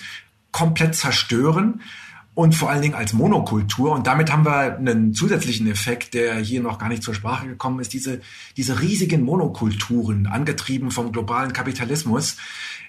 komplett 0.53 0.95
zerstören 0.95 1.81
und 2.35 2.55
vor 2.55 2.71
allen 2.71 2.83
Dingen 2.83 2.95
als 2.95 3.13
Monokultur. 3.13 3.93
Und 3.93 4.07
damit 4.07 4.33
haben 4.33 4.45
wir 4.45 4.77
einen 4.77 5.15
zusätzlichen 5.15 5.71
Effekt, 5.71 6.15
der 6.15 6.39
hier 6.39 6.63
noch 6.63 6.79
gar 6.79 6.89
nicht 6.89 7.03
zur 7.03 7.15
Sprache 7.15 7.47
gekommen 7.47 7.81
ist. 7.81 7.93
Diese, 7.93 8.21
diese 8.57 8.81
riesigen 8.81 9.23
Monokulturen, 9.23 10.27
angetrieben 10.27 10.91
vom 10.91 11.13
globalen 11.13 11.53
Kapitalismus, 11.53 12.37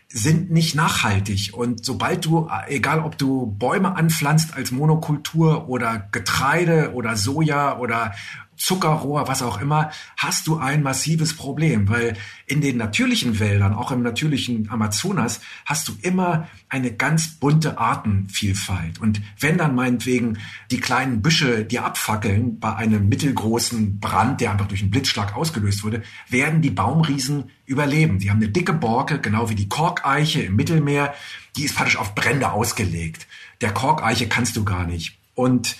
sind 0.07 0.51
nicht 0.51 0.75
nachhaltig. 0.75 1.53
Und 1.53 1.83
sobald 1.83 2.23
du, 2.23 2.47
egal 2.67 2.99
ob 2.99 3.17
du 3.17 3.47
Bäume 3.47 3.95
anpflanzt 3.95 4.53
als 4.53 4.71
Monokultur 4.71 5.67
oder 5.67 6.07
Getreide 6.11 6.93
oder 6.93 7.17
Soja 7.17 7.79
oder 7.79 8.13
Zuckerrohr, 8.57 9.27
was 9.27 9.41
auch 9.41 9.61
immer, 9.61 9.91
hast 10.17 10.47
du 10.47 10.57
ein 10.57 10.83
massives 10.83 11.35
Problem, 11.35 11.89
weil 11.89 12.15
in 12.45 12.61
den 12.61 12.77
natürlichen 12.77 13.39
Wäldern, 13.39 13.73
auch 13.73 13.91
im 13.91 14.01
natürlichen 14.01 14.69
Amazonas, 14.69 15.41
hast 15.65 15.87
du 15.87 15.93
immer 16.01 16.47
eine 16.69 16.93
ganz 16.93 17.35
bunte 17.35 17.77
Artenvielfalt. 17.77 18.99
Und 18.99 19.21
wenn 19.39 19.57
dann 19.57 19.75
meinetwegen 19.75 20.37
die 20.71 20.79
kleinen 20.79 21.21
Büsche 21.21 21.65
dir 21.65 21.85
abfackeln 21.85 22.59
bei 22.59 22.75
einem 22.75 23.09
mittelgroßen 23.09 23.99
Brand, 23.99 24.41
der 24.41 24.51
einfach 24.51 24.67
durch 24.67 24.81
einen 24.81 24.91
Blitzschlag 24.91 25.35
ausgelöst 25.35 25.83
wurde, 25.83 26.03
werden 26.29 26.61
die 26.61 26.71
Baumriesen 26.71 27.51
überleben. 27.65 28.19
Die 28.19 28.29
haben 28.29 28.37
eine 28.37 28.49
dicke 28.49 28.73
Borke, 28.73 29.19
genau 29.19 29.49
wie 29.49 29.55
die 29.55 29.69
Korkeiche 29.69 30.41
im 30.41 30.55
Mittelmeer, 30.55 31.13
die 31.55 31.63
ist 31.63 31.75
praktisch 31.75 31.97
auf 31.97 32.15
Brände 32.15 32.51
ausgelegt. 32.51 33.27
Der 33.61 33.71
Korkeiche 33.71 34.27
kannst 34.27 34.55
du 34.55 34.63
gar 34.63 34.85
nicht. 34.85 35.17
Und 35.35 35.75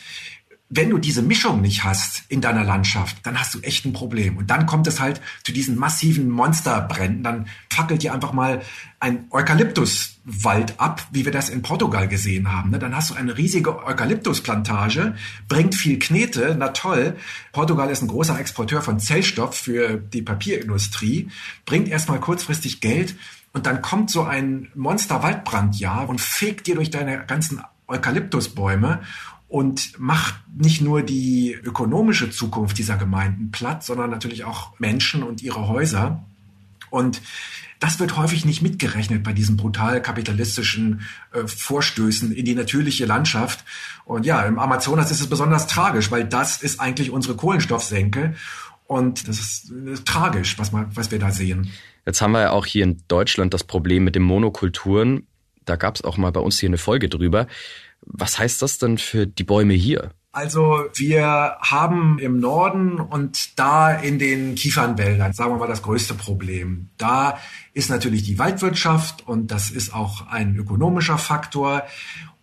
wenn 0.76 0.90
du 0.90 0.98
diese 0.98 1.22
Mischung 1.22 1.62
nicht 1.62 1.84
hast 1.84 2.24
in 2.30 2.42
deiner 2.42 2.64
Landschaft, 2.64 3.18
dann 3.24 3.40
hast 3.40 3.54
du 3.54 3.60
echt 3.60 3.86
ein 3.86 3.94
Problem. 3.94 4.38
Und 4.38 4.50
dann 4.50 4.66
kommt 4.66 4.88
es 4.88 5.00
halt 5.00 5.22
zu 5.44 5.52
diesen 5.52 5.78
massiven 5.78 6.30
Monsterbränden. 6.30 7.24
Dann 7.24 7.48
fackelt 7.70 8.02
dir 8.02 8.14
einfach 8.14 8.34
mal 8.34 8.62
ein 9.00 9.26
Eukalyptuswald 9.30 10.80
ab, 10.80 11.06
wie 11.12 11.26
wir 11.26 11.32
das 11.32 11.50
in 11.50 11.62
Portugal 11.62 12.08
gesehen 12.08 12.52
haben. 12.52 12.72
Ne? 12.72 12.80
Dann 12.80 12.96
hast 12.96 13.12
du 13.12 13.14
eine 13.14 13.38
riesige 13.38 13.86
Eukalyptusplantage, 13.86 15.16
bringt 15.48 15.76
viel 15.76 16.00
Knete, 16.00 16.56
na 16.58 16.70
toll. 16.70 17.18
Portugal 17.52 17.92
ist 17.92 18.02
ein 18.02 18.08
großer 18.08 18.40
Exporteur 18.40 18.82
von 18.82 19.00
Zellstoff 19.00 19.56
für 19.56 19.98
die 19.98 20.24
Papierindustrie, 20.24 21.30
bringt 21.66 21.88
erstmal 21.88 22.20
kurzfristig 22.20 22.82
Geld 22.82 23.16
und 23.52 23.68
dann 23.68 23.84
kommt 23.84 24.10
so 24.10 24.24
ein 24.24 24.70
Monster-Waldbrandjahr 24.74 26.10
und 26.10 26.20
fegt 26.20 26.66
dir 26.66 26.76
durch 26.76 26.90
deine 26.90 27.26
ganzen 27.28 27.62
Eukalyptusbäume 27.88 29.02
und 29.54 30.00
macht 30.00 30.34
nicht 30.58 30.82
nur 30.82 31.04
die 31.04 31.54
ökonomische 31.54 32.32
Zukunft 32.32 32.76
dieser 32.80 32.98
Gemeinden 32.98 33.52
platt, 33.52 33.84
sondern 33.84 34.10
natürlich 34.10 34.46
auch 34.46 34.72
Menschen 34.80 35.22
und 35.22 35.44
ihre 35.44 35.68
Häuser. 35.68 36.26
Und 36.90 37.22
das 37.80 38.00
wird 38.00 38.18
häufig 38.18 38.46
nicht 38.46 38.64
mitgerechnet 38.64 39.22
bei 39.22 39.32
diesen 39.32 39.56
brutal 39.56 40.02
kapitalistischen 40.02 41.02
äh, 41.34 41.46
Vorstößen 41.46 42.32
in 42.32 42.46
die 42.46 42.56
natürliche 42.56 43.06
Landschaft. 43.06 43.64
Und 44.06 44.26
ja, 44.26 44.42
im 44.42 44.58
Amazonas 44.58 45.12
ist 45.12 45.22
es 45.22 45.28
besonders 45.28 45.68
tragisch, 45.68 46.10
weil 46.10 46.26
das 46.26 46.64
ist 46.64 46.80
eigentlich 46.80 47.12
unsere 47.12 47.36
Kohlenstoffsenke. 47.36 48.34
Und 48.88 49.28
das 49.28 49.38
ist 49.38 49.72
äh, 49.72 49.94
tragisch, 50.04 50.58
was, 50.58 50.72
man, 50.72 50.88
was 50.96 51.12
wir 51.12 51.20
da 51.20 51.30
sehen. 51.30 51.70
Jetzt 52.08 52.24
haben 52.24 52.32
wir 52.32 52.42
ja 52.42 52.50
auch 52.50 52.66
hier 52.66 52.86
in 52.86 53.04
Deutschland 53.08 53.54
das 53.54 53.64
Problem 53.64 54.04
mit 54.04 54.16
den 54.16 54.24
Monokulturen. 54.24 55.28
Da 55.64 55.76
gab 55.76 55.94
es 55.94 56.04
auch 56.04 56.18
mal 56.18 56.32
bei 56.32 56.40
uns 56.40 56.60
hier 56.60 56.70
eine 56.70 56.80
Folge 56.80 57.08
drüber. 57.08 57.46
Was 58.06 58.40
heißt 58.40 58.62
das 58.62 58.78
denn 58.78 58.98
für 58.98 59.28
die 59.28 59.44
Bäume 59.44 59.74
hier? 59.74 60.12
Also 60.36 60.86
wir 60.96 61.58
haben 61.62 62.18
im 62.18 62.40
Norden 62.40 63.00
und 63.00 63.60
da 63.60 63.94
in 63.94 64.18
den 64.18 64.56
Kiefernwäldern, 64.56 65.32
sagen 65.32 65.52
wir 65.52 65.60
mal, 65.60 65.68
das 65.68 65.84
größte 65.84 66.16
Problem. 66.16 66.90
Da 66.98 67.38
ist 67.74 67.92
natürlich 67.92 68.24
die 68.24 68.40
Waldwirtschaft 68.40 69.28
und 69.28 69.52
das 69.52 69.70
ist 69.70 69.94
auch 69.94 70.26
ein 70.28 70.56
ökonomischer 70.56 71.20
Faktor. 71.20 71.84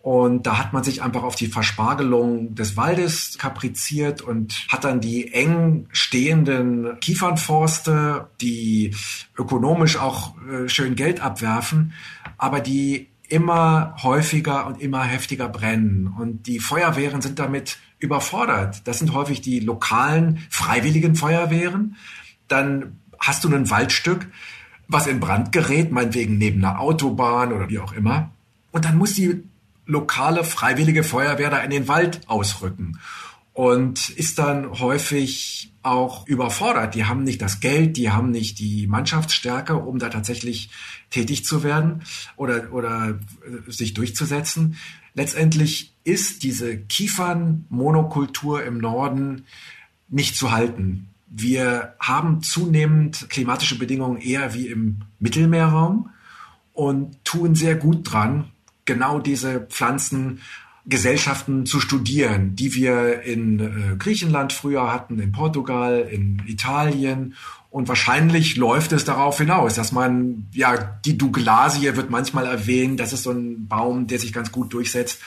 Und 0.03 0.47
da 0.47 0.57
hat 0.57 0.73
man 0.73 0.85
sich 0.85 1.03
einfach 1.03 1.25
auf 1.25 1.35
die 1.35 1.49
Verspargelung 1.49 2.55
des 2.55 2.77
Waldes 2.77 3.37
kapriziert 3.39 4.23
und 4.23 4.67
hat 4.71 4.85
dann 4.85 5.01
die 5.01 5.35
eng 5.35 5.89
stehenden 5.91 6.99
Kiefernforste, 7.01 8.29
die 8.41 8.95
ökonomisch 9.37 9.99
auch 9.99 10.37
äh, 10.49 10.69
schön 10.69 10.95
Geld 10.95 11.21
abwerfen, 11.21 11.93
aber 12.39 12.61
die 12.61 13.10
immer 13.31 13.97
häufiger 14.03 14.67
und 14.67 14.81
immer 14.81 15.03
heftiger 15.05 15.49
brennen. 15.49 16.09
Und 16.19 16.47
die 16.47 16.59
Feuerwehren 16.59 17.23
sind 17.23 17.39
damit 17.39 17.79
überfordert. 17.99 18.87
Das 18.87 18.99
sind 18.99 19.15
häufig 19.15 19.41
die 19.41 19.61
lokalen 19.61 20.47
freiwilligen 20.51 21.15
Feuerwehren. 21.15 21.97
Dann 22.49 22.99
hast 23.19 23.45
du 23.45 23.55
ein 23.55 23.71
Waldstück, 23.71 24.27
was 24.89 25.07
in 25.07 25.21
Brand 25.21 25.53
gerät, 25.53 25.93
meinetwegen 25.93 26.39
neben 26.39 26.65
einer 26.65 26.81
Autobahn 26.81 27.53
oder 27.53 27.69
wie 27.69 27.79
auch 27.79 27.93
immer. 27.93 28.31
Und 28.73 28.85
dann 28.85 28.99
muss 28.99 29.15
die 29.15 29.45
lokale 29.87 30.45
freiwillige 30.45 31.05
Feuerwehr 31.05 31.51
da 31.51 31.59
in 31.59 31.71
den 31.71 31.89
Wald 31.89 32.21
ausrücken 32.27 32.99
und 33.61 34.09
ist 34.09 34.39
dann 34.39 34.81
häufig 34.81 35.71
auch 35.83 36.27
überfordert. 36.27 36.95
Die 36.95 37.05
haben 37.05 37.25
nicht 37.25 37.43
das 37.43 37.61
Geld, 37.61 37.99
die 37.99 38.11
haben 38.11 38.31
nicht 38.31 38.59
die 38.59 38.87
Mannschaftsstärke, 38.87 39.75
um 39.75 39.99
da 39.99 40.09
tatsächlich 40.09 40.71
tätig 41.11 41.45
zu 41.45 41.63
werden 41.63 42.03
oder, 42.37 42.73
oder 42.73 43.19
äh, 43.45 43.71
sich 43.71 43.93
durchzusetzen. 43.93 44.79
Letztendlich 45.13 45.93
ist 46.05 46.43
diese 46.43 46.79
Kiefernmonokultur 46.79 48.65
im 48.65 48.79
Norden 48.79 49.45
nicht 50.09 50.37
zu 50.37 50.53
halten. 50.53 51.11
Wir 51.27 51.97
haben 52.01 52.43
zunehmend 52.43 53.29
klimatische 53.29 53.79
Bedingungen 53.79 54.23
eher 54.23 54.55
wie 54.55 54.69
im 54.69 55.01
Mittelmeerraum 55.19 56.09
und 56.73 57.23
tun 57.27 57.55
sehr 57.55 57.75
gut 57.75 58.11
dran, 58.11 58.53
genau 58.87 59.19
diese 59.19 59.61
Pflanzengesellschaften 60.81 61.67
zu 61.67 61.81
studieren, 61.81 62.57
die 62.57 62.75
wir 62.75 63.23
in 63.23 63.61
äh, 63.61 63.97
Griechenland 63.99 64.53
früher 64.53 64.93
hatten, 64.93 65.19
in 65.19 65.33
Portugal, 65.33 66.09
in 66.11 66.43
Italien. 66.47 67.35
Und 67.71 67.89
wahrscheinlich 67.89 68.57
läuft 68.57 68.93
es 68.93 69.05
darauf 69.05 69.39
hinaus, 69.39 69.75
dass 69.75 69.93
man, 69.93 70.49
ja, 70.53 70.77
die 71.05 71.19
Douglasie 71.19 71.97
wird 71.97 72.11
manchmal 72.11 72.47
erwähnt, 72.47 72.99
das 72.99 73.13
ist 73.13 73.25
so 73.25 73.31
ein 73.31 73.69
Baum, 73.69 74.07
der 74.07 74.19
sich 74.19 74.33
ganz 74.33 74.51
gut 74.51 74.73
durchsetzt. 74.73 75.21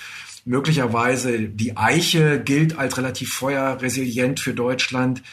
Möglicherweise 0.46 1.40
die 1.40 1.78
Eiche 1.78 2.42
gilt 2.44 2.78
als 2.78 2.98
relativ 2.98 3.34
feuerresilient 3.34 4.42
für 4.42 4.54
Deutschland. 4.54 5.24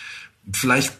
Vielleicht 0.53 0.93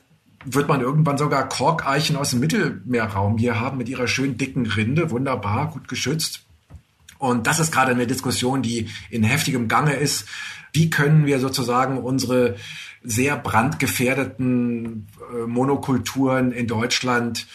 wird 0.45 0.67
man 0.67 0.81
irgendwann 0.81 1.19
sogar 1.19 1.49
Korkeichen 1.49 2.17
aus 2.17 2.31
dem 2.31 2.41
Mittelmeerraum 2.41 3.39
hier 3.39 3.61
haben 3.61 3.79
mit 3.79 3.89
ihrer 3.89 4.09
schön 4.09 4.37
dicken 4.37 4.67
Rinde, 4.67 5.11
wunderbar, 5.11 5.71
gut 5.71 5.87
geschützt. 5.87 6.43
Und 7.21 7.47
das 7.47 7.61
ist 7.61 7.71
gerade 7.71 7.93
eine 7.93 8.07
Diskussion, 8.07 8.63
die 8.63 8.89
in 9.11 9.23
heftigem 9.23 9.69
Gange 9.69 9.93
ist. 9.93 10.27
Wie 10.73 10.89
können 10.89 11.27
wir 11.27 11.39
sozusagen 11.39 11.99
unsere 11.99 12.57
sehr 13.03 13.37
brandgefährdeten 13.37 15.07
äh, 15.33 15.47
Monokulturen 15.47 16.51
in 16.51 16.67
Deutschland 16.67 17.47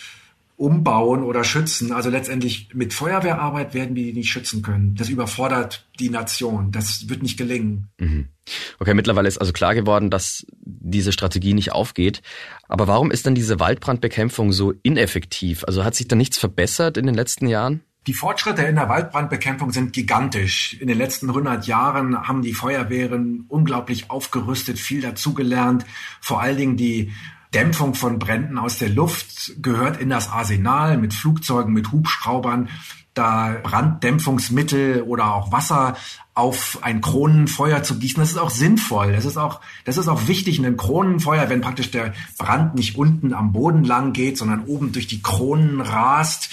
umbauen 0.58 1.24
oder 1.24 1.44
schützen. 1.44 1.92
Also 1.92 2.10
letztendlich 2.10 2.70
mit 2.74 2.94
Feuerwehrarbeit 2.94 3.74
werden 3.74 3.96
wir 3.96 4.04
die 4.06 4.14
nicht 4.14 4.30
schützen 4.30 4.62
können. 4.62 4.96
Das 4.96 5.10
überfordert 5.10 5.86
die 6.00 6.10
Nation. 6.10 6.72
Das 6.72 7.10
wird 7.10 7.24
nicht 7.24 7.38
gelingen. 7.38 7.90
Mhm. 8.00 8.30
Okay, 8.80 8.94
mittlerweile 8.94 9.28
ist 9.28 9.38
also 9.38 9.52
klar 9.52 9.76
geworden, 9.76 10.10
dass 10.10 10.46
diese 10.62 11.12
Strategie 11.12 11.54
nicht 11.54 11.74
aufgeht. 11.74 12.22
Aber 12.70 12.88
warum 12.88 13.12
ist 13.12 13.26
denn 13.26 13.36
diese 13.36 13.60
Waldbrandbekämpfung 13.60 14.54
so 14.54 14.74
ineffektiv? 14.82 15.66
Also 15.66 15.84
hat 15.84 15.96
sich 15.96 16.08
da 16.08 16.16
nichts 16.16 16.38
verbessert 16.38 16.96
in 16.96 17.06
den 17.06 17.16
letzten 17.16 17.48
Jahren? 17.48 17.82
Die 18.08 18.14
Fortschritte 18.14 18.62
in 18.62 18.76
der 18.76 18.88
Waldbrandbekämpfung 18.88 19.72
sind 19.72 19.92
gigantisch. 19.92 20.78
In 20.80 20.88
den 20.88 20.98
letzten 20.98 21.30
100 21.30 21.66
Jahren 21.66 22.28
haben 22.28 22.44
die 22.44 22.54
Feuerwehren 22.54 23.46
unglaublich 23.48 24.12
aufgerüstet, 24.12 24.78
viel 24.78 25.02
dazugelernt. 25.02 25.88
Vor 26.22 26.40
allen 26.40 26.58
Dingen 26.58 26.78
die 26.78 27.12
Dämpfung 27.56 27.96
von 27.96 28.20
Bränden 28.20 28.60
aus 28.60 28.78
der 28.78 28.90
Luft 28.90 29.54
gehört 29.60 30.00
in 30.00 30.10
das 30.10 30.30
Arsenal 30.30 30.98
mit 30.98 31.16
Flugzeugen, 31.16 31.74
mit 31.74 31.92
Hubschraubern 31.92 32.70
da 33.16 33.56
Branddämpfungsmittel 33.64 35.02
oder 35.02 35.34
auch 35.34 35.52
Wasser 35.52 35.96
auf 36.36 36.80
ein 36.82 37.00
Kronenfeuer 37.00 37.82
zu 37.82 37.98
gießen. 37.98 38.20
Das 38.20 38.32
ist 38.32 38.38
auch 38.38 38.50
sinnvoll. 38.50 39.14
Das 39.14 39.24
ist 39.24 39.38
auch, 39.38 39.62
das 39.86 39.98
ist 39.98 40.10
auch 40.10 40.28
wichtig. 40.28 40.60
Ein 40.60 40.76
Kronenfeuer, 40.76 41.50
wenn 41.50 41.62
praktisch 41.62 41.92
der 41.92 42.14
Brand 42.38 42.76
nicht 42.76 42.98
unten 42.98 43.34
am 43.34 43.54
Boden 43.54 43.86
lang 43.86 44.12
geht, 44.12 44.38
sondern 44.38 44.66
oben 44.66 44.92
durch 44.92 45.08
die 45.08 45.22
Kronen 45.22 45.80
rast, 45.80 46.50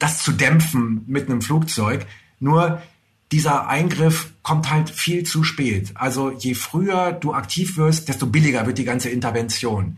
das 0.00 0.22
zu 0.22 0.32
dämpfen 0.32 1.04
mit 1.06 1.30
einem 1.30 1.42
Flugzeug. 1.42 2.06
Nur 2.40 2.82
dieser 3.30 3.68
Eingriff 3.68 4.32
kommt 4.42 4.68
halt 4.68 4.90
viel 4.90 5.22
zu 5.22 5.44
spät. 5.44 5.92
Also 5.94 6.32
je 6.32 6.54
früher 6.54 7.12
du 7.12 7.32
aktiv 7.32 7.76
wirst, 7.76 8.08
desto 8.08 8.26
billiger 8.26 8.66
wird 8.66 8.78
die 8.78 8.84
ganze 8.84 9.10
Intervention. 9.10 9.96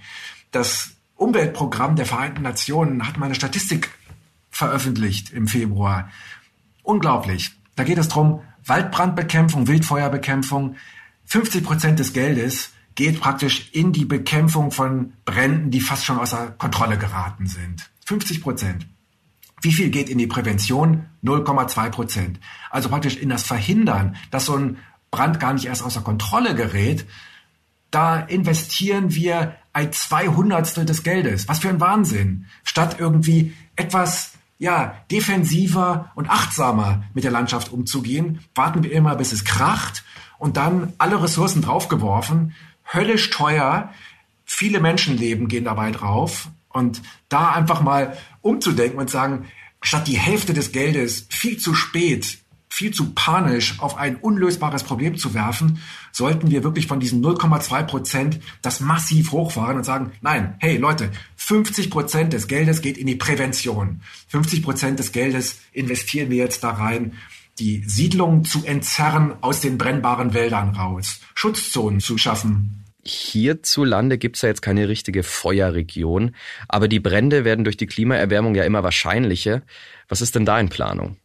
Das 0.50 0.90
Umweltprogramm 1.16 1.96
der 1.96 2.04
Vereinten 2.04 2.42
Nationen 2.42 3.08
hat 3.08 3.16
mal 3.16 3.26
eine 3.26 3.34
Statistik 3.34 3.90
veröffentlicht 4.50 5.32
im 5.32 5.48
Februar. 5.48 6.10
Unglaublich. 6.82 7.52
Da 7.74 7.84
geht 7.84 7.96
es 7.96 8.08
darum, 8.08 8.42
Waldbrandbekämpfung, 8.66 9.66
Wildfeuerbekämpfung. 9.68 10.76
50 11.26 11.64
Prozent 11.64 11.98
des 11.98 12.12
Geldes 12.12 12.70
geht 12.94 13.20
praktisch 13.20 13.70
in 13.72 13.92
die 13.92 14.04
Bekämpfung 14.04 14.70
von 14.70 15.14
Bränden, 15.24 15.70
die 15.70 15.80
fast 15.80 16.04
schon 16.04 16.18
außer 16.18 16.52
Kontrolle 16.58 16.98
geraten 16.98 17.46
sind. 17.46 17.90
50 18.04 18.42
Prozent. 18.42 18.86
Wie 19.62 19.72
viel 19.72 19.90
geht 19.90 20.08
in 20.08 20.18
die 20.18 20.26
Prävention? 20.26 21.06
0,2 21.22 21.90
Prozent. 21.90 22.40
Also 22.70 22.88
praktisch 22.88 23.16
in 23.16 23.28
das 23.28 23.44
Verhindern, 23.44 24.16
dass 24.30 24.46
so 24.46 24.56
ein 24.56 24.78
Brand 25.10 25.38
gar 25.38 25.54
nicht 25.54 25.66
erst 25.66 25.84
außer 25.84 26.00
Kontrolle 26.00 26.54
gerät. 26.54 27.06
Da 27.90 28.18
investieren 28.18 29.14
wir 29.14 29.56
ein 29.72 29.92
Zweihundertstel 29.92 30.84
des 30.84 31.02
Geldes. 31.02 31.48
Was 31.48 31.60
für 31.60 31.68
ein 31.68 31.80
Wahnsinn. 31.80 32.46
Statt 32.64 32.96
irgendwie 32.98 33.54
etwas 33.76 34.31
ja, 34.62 34.94
defensiver 35.10 36.12
und 36.14 36.30
achtsamer 36.30 37.02
mit 37.14 37.24
der 37.24 37.32
Landschaft 37.32 37.72
umzugehen, 37.72 38.44
warten 38.54 38.84
wir 38.84 38.92
immer, 38.92 39.16
bis 39.16 39.32
es 39.32 39.44
kracht 39.44 40.04
und 40.38 40.56
dann 40.56 40.92
alle 40.98 41.20
Ressourcen 41.20 41.62
draufgeworfen, 41.62 42.54
höllisch 42.94 43.30
teuer, 43.30 43.92
viele 44.44 44.78
Menschenleben 44.78 45.48
gehen 45.48 45.64
dabei 45.64 45.90
drauf 45.90 46.46
und 46.68 47.02
da 47.28 47.50
einfach 47.50 47.82
mal 47.82 48.16
umzudenken 48.40 49.00
und 49.00 49.10
sagen, 49.10 49.46
statt 49.80 50.06
die 50.06 50.16
Hälfte 50.16 50.54
des 50.54 50.70
Geldes 50.70 51.26
viel 51.28 51.58
zu 51.58 51.74
spät 51.74 52.38
viel 52.72 52.90
zu 52.90 53.12
panisch 53.12 53.80
auf 53.80 53.98
ein 53.98 54.16
unlösbares 54.16 54.82
Problem 54.82 55.18
zu 55.18 55.34
werfen, 55.34 55.80
sollten 56.10 56.50
wir 56.50 56.64
wirklich 56.64 56.86
von 56.86 57.00
diesen 57.00 57.22
0,2 57.22 57.82
Prozent 57.82 58.40
das 58.62 58.80
massiv 58.80 59.30
hochfahren 59.30 59.76
und 59.76 59.84
sagen, 59.84 60.12
nein, 60.22 60.54
hey 60.58 60.78
Leute, 60.78 61.10
50 61.36 61.90
Prozent 61.90 62.32
des 62.32 62.48
Geldes 62.48 62.80
geht 62.80 62.96
in 62.96 63.06
die 63.06 63.14
Prävention. 63.14 64.00
50 64.28 64.62
Prozent 64.62 64.98
des 64.98 65.12
Geldes 65.12 65.60
investieren 65.72 66.30
wir 66.30 66.38
jetzt 66.38 66.64
da 66.64 66.70
rein, 66.70 67.12
die 67.58 67.84
Siedlungen 67.86 68.46
zu 68.46 68.64
entzerren 68.64 69.34
aus 69.42 69.60
den 69.60 69.76
brennbaren 69.76 70.32
Wäldern 70.32 70.70
raus, 70.74 71.20
Schutzzonen 71.34 72.00
zu 72.00 72.16
schaffen, 72.16 72.78
Hierzulande 73.04 74.16
gibt 74.16 74.36
es 74.36 74.42
ja 74.42 74.48
jetzt 74.48 74.62
keine 74.62 74.88
richtige 74.88 75.24
Feuerregion, 75.24 76.36
aber 76.68 76.86
die 76.86 77.00
Brände 77.00 77.44
werden 77.44 77.64
durch 77.64 77.76
die 77.76 77.88
Klimaerwärmung 77.88 78.54
ja 78.54 78.62
immer 78.62 78.84
wahrscheinlicher. 78.84 79.62
Was 80.08 80.20
ist 80.20 80.36
denn 80.36 80.46
da 80.46 80.60
in 80.60 80.68
Planung? 80.68 81.16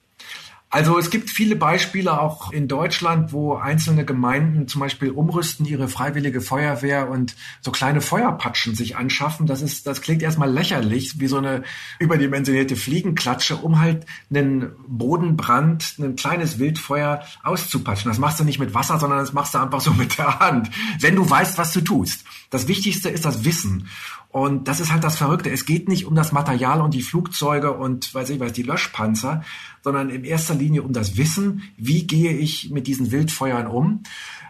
Also 0.69 0.99
es 0.99 1.09
gibt 1.09 1.29
viele 1.29 1.55
Beispiele 1.55 2.19
auch 2.19 2.51
in 2.51 2.67
Deutschland, 2.67 3.31
wo 3.31 3.55
einzelne 3.55 4.03
Gemeinden 4.03 4.67
zum 4.67 4.81
Beispiel 4.81 5.11
umrüsten 5.11 5.65
ihre 5.65 5.87
freiwillige 5.87 6.41
Feuerwehr 6.41 7.09
und 7.09 7.37
so 7.61 7.71
kleine 7.71 8.01
Feuerpatschen 8.01 8.75
sich 8.75 8.97
anschaffen. 8.97 9.47
Das 9.47 9.61
ist, 9.61 9.87
das 9.87 10.01
klingt 10.01 10.21
erstmal 10.21 10.51
lächerlich, 10.51 11.21
wie 11.21 11.27
so 11.27 11.37
eine 11.37 11.63
überdimensionierte 11.99 12.75
Fliegenklatsche, 12.75 13.55
um 13.55 13.79
halt 13.79 14.05
einen 14.29 14.71
Bodenbrand, 14.85 15.99
ein 15.99 16.17
kleines 16.17 16.59
Wildfeuer 16.59 17.21
auszupatschen. 17.43 18.11
Das 18.11 18.19
machst 18.19 18.41
du 18.41 18.43
nicht 18.43 18.59
mit 18.59 18.73
Wasser, 18.73 18.99
sondern 18.99 19.19
das 19.19 19.31
machst 19.31 19.53
du 19.53 19.59
einfach 19.59 19.79
so 19.79 19.93
mit 19.93 20.17
der 20.17 20.39
Hand, 20.39 20.69
wenn 20.99 21.15
du 21.15 21.29
weißt, 21.29 21.57
was 21.57 21.71
du 21.71 21.79
tust. 21.79 22.25
Das 22.49 22.67
Wichtigste 22.67 23.09
ist 23.09 23.23
das 23.23 23.45
Wissen. 23.45 23.87
Und 24.29 24.67
das 24.67 24.79
ist 24.79 24.91
halt 24.91 25.03
das 25.03 25.15
Verrückte. 25.15 25.49
Es 25.49 25.65
geht 25.65 25.87
nicht 25.87 26.05
um 26.05 26.15
das 26.15 26.31
Material 26.31 26.81
und 26.81 26.93
die 26.93 27.01
Flugzeuge 27.01 27.73
und 27.73 28.13
weiß 28.13 28.29
ich 28.29 28.39
was, 28.39 28.53
die 28.53 28.63
Löschpanzer, 28.63 29.43
sondern 29.83 30.09
in 30.09 30.23
erster 30.23 30.53
Linie 30.53 30.83
um 30.83 30.93
das 30.93 31.17
Wissen, 31.17 31.63
wie 31.77 32.05
gehe 32.05 32.33
ich 32.33 32.69
mit 32.69 32.87
diesen 32.87 33.11
Wildfeuern 33.11 33.67
um. 33.67 34.03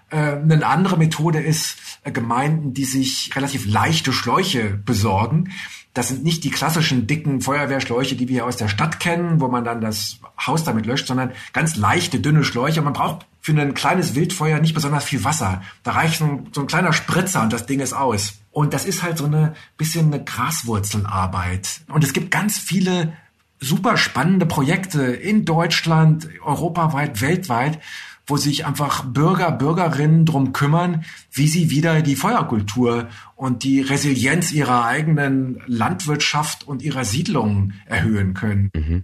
Äh, 0.09 0.17
eine 0.17 0.65
andere 0.65 0.97
Methode 0.97 1.39
ist, 1.39 1.77
äh, 2.03 2.11
Gemeinden, 2.11 2.73
die 2.73 2.85
sich 2.85 3.35
relativ 3.35 3.65
leichte 3.65 4.13
Schläuche 4.13 4.79
besorgen. 4.85 5.51
Das 5.93 6.09
sind 6.09 6.23
nicht 6.23 6.43
die 6.43 6.51
klassischen 6.51 7.07
dicken 7.07 7.41
Feuerwehrschläuche, 7.41 8.15
die 8.15 8.27
wir 8.27 8.45
aus 8.45 8.55
der 8.55 8.67
Stadt 8.67 8.99
kennen, 8.99 9.41
wo 9.41 9.47
man 9.47 9.63
dann 9.63 9.81
das 9.81 10.19
Haus 10.45 10.63
damit 10.63 10.85
löscht, 10.85 11.07
sondern 11.07 11.31
ganz 11.53 11.75
leichte, 11.75 12.19
dünne 12.19 12.43
Schläuche. 12.43 12.81
Man 12.81 12.93
braucht 12.93 13.25
für 13.47 13.53
ein 13.53 13.73
kleines 13.73 14.13
Wildfeuer 14.13 14.59
nicht 14.59 14.73
besonders 14.73 15.05
viel 15.05 15.23
Wasser. 15.23 15.61
Da 15.83 15.91
reicht 15.91 16.19
so 16.19 16.25
ein, 16.25 16.47
so 16.51 16.59
ein 16.59 16.67
kleiner 16.67 16.91
Spritzer 16.91 17.41
und 17.41 17.53
das 17.53 17.65
Ding 17.65 17.79
ist 17.79 17.93
aus. 17.93 18.39
Und 18.51 18.73
das 18.73 18.83
ist 18.83 19.03
halt 19.03 19.17
so 19.17 19.23
eine 19.23 19.53
bisschen 19.77 20.13
eine 20.13 20.21
Graswurzelarbeit. 20.21 21.79
Und 21.87 22.03
es 22.03 22.11
gibt 22.11 22.29
ganz 22.29 22.57
viele 22.57 23.13
super 23.61 23.95
spannende 23.95 24.45
Projekte 24.45 25.01
in 25.01 25.45
Deutschland, 25.45 26.27
europaweit, 26.43 27.21
weltweit, 27.21 27.79
wo 28.25 28.35
sich 28.35 28.65
einfach 28.65 29.05
Bürger, 29.05 29.49
Bürgerinnen 29.53 30.25
drum 30.25 30.51
kümmern, 30.51 31.05
wie 31.31 31.47
sie 31.47 31.69
wieder 31.69 32.01
die 32.01 32.17
Feuerkultur 32.17 33.07
und 33.37 33.63
die 33.63 33.79
Resilienz 33.79 34.51
ihrer 34.51 34.83
eigenen 34.83 35.63
Landwirtschaft 35.67 36.67
und 36.67 36.81
ihrer 36.81 37.05
Siedlungen 37.05 37.75
erhöhen 37.85 38.33
können. 38.33 38.71
Mhm. 38.75 39.03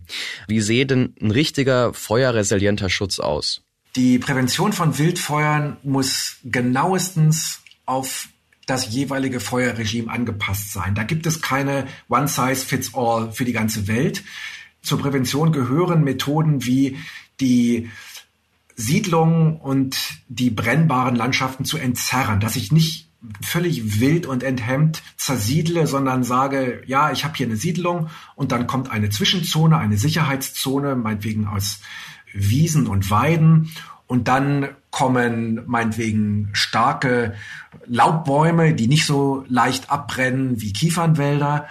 Wie 0.50 0.60
sehe 0.60 0.86
denn 0.86 1.16
ein 1.22 1.32
richtiger 1.32 1.94
feuerresilienter 1.94 2.90
Schutz 2.90 3.20
aus? 3.20 3.62
Die 3.96 4.18
Prävention 4.18 4.74
von 4.74 4.98
Wildfeuern 4.98 5.78
muss 5.84 6.38
genauestens 6.44 7.62
auf 7.86 8.28
das 8.66 8.92
jeweilige 8.92 9.40
Feuerregime 9.40 10.12
angepasst 10.12 10.72
sein. 10.72 10.96
Da 10.96 11.04
gibt 11.04 11.26
es 11.28 11.42
keine 11.42 11.86
One-Size-Fits-All 12.10 13.32
für 13.34 13.46
die 13.46 13.54
ganze 13.54 13.88
Welt. 13.88 14.24
Zur 14.82 15.00
Prävention 15.00 15.52
gehören 15.52 16.04
Methoden 16.04 16.66
wie 16.66 16.98
die 17.40 17.92
Siedlungen 18.76 19.58
und 19.58 19.98
die 20.28 20.50
brennbaren 20.50 21.16
Landschaften 21.16 21.66
zu 21.66 21.78
entzerren, 21.78 22.40
dass 22.40 22.56
ich 22.56 22.72
nicht 22.72 23.10
völlig 23.42 24.00
wild 24.00 24.26
und 24.26 24.44
enthemmt 24.44 25.02
zersiedle, 25.18 25.88
sondern 25.88 26.24
sage, 26.24 26.82
ja, 26.88 27.12
ich 27.12 27.24
habe 27.24 27.36
hier 27.38 27.46
eine 27.46 27.56
Siedlung 27.56 28.10
und 28.36 28.52
dann 28.52 28.68
kommt 28.68 28.92
eine 28.92 29.10
Zwischenzone, 29.10 29.78
eine 29.78 29.98
Sicherheitszone, 29.98 30.96
meinetwegen 30.96 31.48
aus 31.48 31.80
Wiesen 32.34 32.88
und 32.88 33.10
Weiden. 33.10 33.72
Und 34.08 34.28
dann 34.28 34.69
kommen 34.91 35.63
meinetwegen 35.65 36.50
starke 36.54 37.34
Laubbäume, 37.88 38.74
die 38.74 38.88
nicht 38.88 39.06
so 39.06 39.43
leicht 39.48 39.89
abbrennen 39.89 40.62
wie 40.62 40.74
Kiefernwälder 40.74 41.67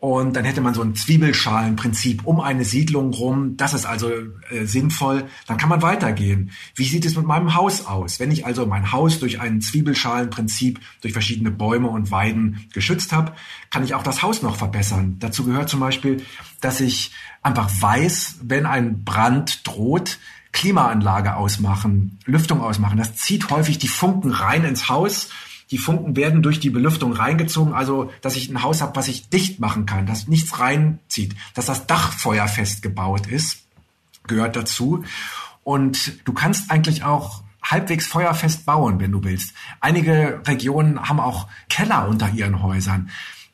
und 0.00 0.34
dann 0.34 0.46
hätte 0.46 0.62
man 0.62 0.72
so 0.72 0.80
ein 0.80 0.94
Zwiebelschalenprinzip 0.94 2.26
um 2.26 2.40
eine 2.40 2.64
Siedlung 2.64 3.12
rum. 3.12 3.58
Das 3.58 3.74
ist 3.74 3.84
also 3.84 4.10
äh, 4.48 4.64
sinnvoll. 4.64 5.28
Dann 5.46 5.58
kann 5.58 5.68
man 5.68 5.82
weitergehen. 5.82 6.52
Wie 6.74 6.86
sieht 6.86 7.04
es 7.04 7.16
mit 7.16 7.26
meinem 7.26 7.54
Haus 7.54 7.86
aus? 7.86 8.18
Wenn 8.18 8.30
ich 8.30 8.46
also 8.46 8.64
mein 8.64 8.92
Haus 8.92 9.20
durch 9.20 9.40
ein 9.40 9.60
Zwiebelschalenprinzip, 9.60 10.80
durch 11.02 11.12
verschiedene 11.12 11.50
Bäume 11.50 11.88
und 11.88 12.10
Weiden 12.10 12.66
geschützt 12.72 13.12
habe, 13.12 13.32
kann 13.68 13.84
ich 13.84 13.94
auch 13.94 14.02
das 14.02 14.22
Haus 14.22 14.40
noch 14.40 14.56
verbessern. 14.56 15.16
Dazu 15.18 15.44
gehört 15.44 15.68
zum 15.68 15.80
Beispiel, 15.80 16.24
dass 16.62 16.80
ich 16.80 17.12
einfach 17.42 17.70
weiß, 17.78 18.38
wenn 18.42 18.64
ein 18.64 19.04
Brand 19.04 19.66
droht, 19.66 20.18
Klimaanlage 20.52 21.36
ausmachen, 21.36 22.18
Lüftung 22.24 22.62
ausmachen. 22.62 22.96
Das 22.96 23.16
zieht 23.16 23.50
häufig 23.50 23.78
die 23.78 23.88
Funken 23.88 24.32
rein 24.32 24.64
ins 24.64 24.88
Haus 24.88 25.28
die 25.70 25.78
Funken 25.78 26.16
werden 26.16 26.42
durch 26.42 26.60
die 26.60 26.70
Belüftung 26.70 27.12
reingezogen, 27.12 27.74
also 27.74 28.10
dass 28.22 28.36
ich 28.36 28.48
ein 28.48 28.62
Haus 28.62 28.82
habe, 28.82 28.96
was 28.96 29.08
ich 29.08 29.28
dicht 29.28 29.60
machen 29.60 29.86
kann, 29.86 30.06
dass 30.06 30.26
nichts 30.26 30.58
reinzieht, 30.58 31.36
dass 31.54 31.66
das 31.66 31.86
Dach 31.86 32.12
feuerfest 32.12 32.82
gebaut 32.82 33.26
ist, 33.26 33.62
gehört 34.26 34.56
dazu. 34.56 35.04
Und 35.62 36.26
du 36.26 36.32
kannst 36.32 36.70
eigentlich 36.70 37.04
auch 37.04 37.42
halbwegs 37.62 38.06
feuerfest 38.06 38.66
bauen, 38.66 38.98
wenn 38.98 39.12
du 39.12 39.22
willst. 39.22 39.54
Einige 39.80 40.42
Regionen 40.46 41.08
haben 41.08 41.20
auch 41.20 41.46
Keller 41.68 42.08
unter 42.08 42.30
ihren 42.30 42.62
Häusern. 42.62 43.10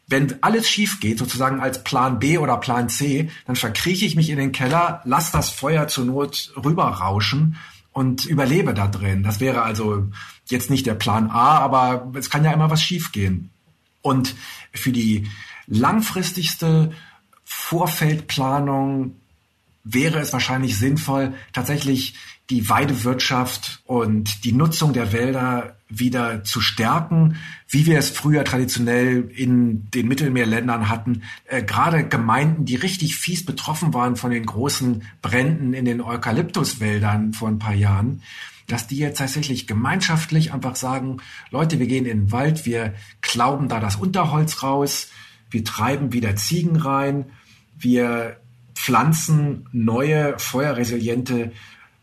Wenn 0.09 0.41
alles 0.43 0.69
schief 0.69 1.01
geht, 1.01 1.19
sozusagen 1.19 1.61
als 1.61 1.83
Plan 1.83 2.21
B 2.21 2.39
oder 2.39 2.59
Plan 2.59 2.89
C, 2.89 3.29
dann 3.47 3.57
verkrieche 3.57 4.07
ich 4.07 4.15
mich 4.15 4.31
in 4.31 4.39
den 4.39 4.53
Keller, 4.53 5.03
lass 5.05 5.33
das 5.33 5.51
Feuer 5.51 5.89
zur 5.89 6.05
Not 6.05 6.53
rüberrauschen 6.65 7.57
und 7.97 8.27
überlebe 8.27 8.75
da 8.75 8.89
drin. 8.89 9.23
Das 9.23 9.41
wäre 9.41 9.63
also 9.63 10.09
jetzt 10.49 10.69
nicht 10.69 10.85
der 10.85 10.97
Plan 10.97 11.31
A, 11.31 11.57
aber 11.61 12.13
es 12.15 12.29
kann 12.29 12.45
ja 12.45 12.53
immer 12.53 12.69
was 12.69 12.83
schiefgehen. 12.83 13.49
Und 14.03 14.35
für 14.75 14.93
die 14.93 15.27
langfristigste 15.67 16.93
Vorfeldplanung 17.45 19.17
wäre 19.83 20.19
es 20.19 20.35
wahrscheinlich 20.35 20.77
sinnvoll, 20.77 21.33
tatsächlich 21.55 22.17
die 22.51 22.69
Weidewirtschaft 22.69 23.81
und 23.87 24.45
die 24.45 24.53
Nutzung 24.53 24.93
der 24.93 25.15
Wälder 25.15 25.76
wieder 25.89 26.43
zu 26.43 26.61
stärken, 26.61 27.37
wie 27.69 27.87
wir 27.87 27.99
es 27.99 28.11
früher 28.11 28.45
traditionell 28.45 29.31
in 29.35 29.89
den 29.91 30.09
Mittelmeerländern 30.09 30.89
hatten. 30.89 31.23
Äh, 31.47 31.63
gerade 31.63 32.07
Gemeinden, 32.09 32.65
die 32.65 32.77
richtig 32.77 33.17
fies 33.17 33.45
betroffen 33.45 33.95
waren 33.95 34.17
von 34.17 34.31
den 34.31 34.47
großen 34.47 35.05
Bränden 35.23 35.75
in 35.75 35.85
den 35.85 36.01
Eukalyptuswäldern 36.01 37.33
vor 37.33 37.49
ein 37.49 37.59
paar 37.59 37.75
Jahren, 37.75 38.23
dass 38.67 38.89
die 38.89 38.97
jetzt 38.97 39.19
tatsächlich 39.19 39.69
gemeinschaftlich 39.69 40.53
einfach 40.53 40.75
sagen, 40.75 41.19
Leute, 41.51 41.79
wir 41.79 41.87
gehen 41.87 42.05
in 42.05 42.23
den 42.23 42.33
Wald, 42.33 42.67
wir 42.67 42.95
klauben 43.21 43.69
da 43.69 43.79
das 43.79 43.97
Unterholz 43.97 44.65
raus, 44.65 45.11
wir 45.51 45.63
treiben 45.63 46.13
wieder 46.13 46.35
Ziegen 46.35 46.77
rein, 46.77 47.27
wir 47.79 48.39
pflanzen 48.75 49.69
neue 49.73 50.39
feuerresiliente 50.39 51.53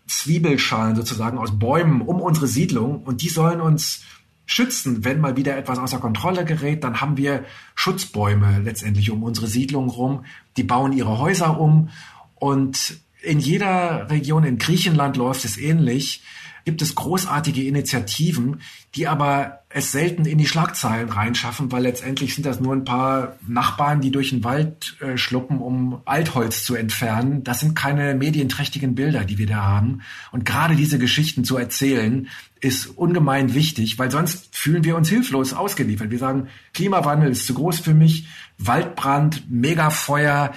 Zwiebelschalen 0.08 0.96
sozusagen 0.96 1.38
aus 1.38 1.58
Bäumen 1.58 2.02
um 2.02 2.22
unsere 2.22 2.48
Siedlung 2.48 3.04
und 3.04 3.22
die 3.22 3.30
sollen 3.30 3.62
uns 3.62 4.04
schützen, 4.46 5.06
wenn 5.06 5.22
mal 5.22 5.38
wieder 5.38 5.58
etwas 5.58 5.80
außer 5.80 6.00
Kontrolle 6.00 6.46
gerät, 6.46 6.84
dann 6.84 7.02
haben 7.02 7.18
wir 7.18 7.46
Schutzbäume 7.76 8.60
letztendlich 8.60 9.10
um 9.10 9.24
unsere 9.24 9.48
Siedlung 9.48 9.90
rum. 9.90 10.26
Die 10.58 10.64
bauen 10.64 10.94
ihre 10.94 11.18
Häuser 11.20 11.60
um. 11.60 11.90
Und 12.36 12.98
in 13.22 13.40
jeder 13.40 14.10
Region 14.10 14.44
in 14.44 14.58
Griechenland 14.58 15.16
läuft 15.18 15.46
es 15.46 15.58
ähnlich. 15.58 16.24
Gibt 16.66 16.82
es 16.82 16.96
großartige 16.96 17.64
Initiativen, 17.64 18.62
die 18.96 19.08
aber 19.08 19.63
es 19.76 19.92
selten 19.92 20.26
in 20.26 20.38
die 20.38 20.46
Schlagzeilen 20.46 21.10
reinschaffen, 21.10 21.72
weil 21.72 21.84
letztendlich 21.84 22.36
sind 22.36 22.46
das 22.46 22.60
nur 22.60 22.74
ein 22.74 22.86
paar 22.86 23.38
Nachbarn, 23.48 24.02
die 24.02 24.12
durch 24.12 24.30
den 24.30 24.44
Wald 24.44 24.96
äh, 25.02 25.18
schluppen, 25.18 25.58
um 25.58 26.02
Altholz 26.06 26.64
zu 26.64 26.76
entfernen. 26.76 27.44
Das 27.44 27.60
sind 27.60 27.76
keine 27.76 28.14
medienträchtigen 28.14 28.94
Bilder, 28.94 29.26
die 29.26 29.40
wir 29.40 29.48
da 29.48 29.64
haben. 29.64 30.02
Und 30.32 30.46
gerade 30.46 30.76
diese 30.76 31.00
Geschichten 31.00 31.44
zu 31.44 31.58
erzählen, 31.58 32.28
ist 32.60 32.86
ungemein 32.86 33.56
wichtig, 33.56 33.98
weil 33.98 34.12
sonst 34.12 34.56
fühlen 34.56 34.84
wir 34.84 34.96
uns 34.96 35.10
hilflos 35.10 35.54
ausgeliefert. 35.54 36.12
Wir 36.12 36.20
sagen, 36.20 36.48
Klimawandel 36.74 37.32
ist 37.32 37.48
zu 37.48 37.56
groß 37.56 37.80
für 37.80 37.96
mich, 37.96 38.28
Waldbrand, 38.60 39.50
Megafeuer, 39.50 40.54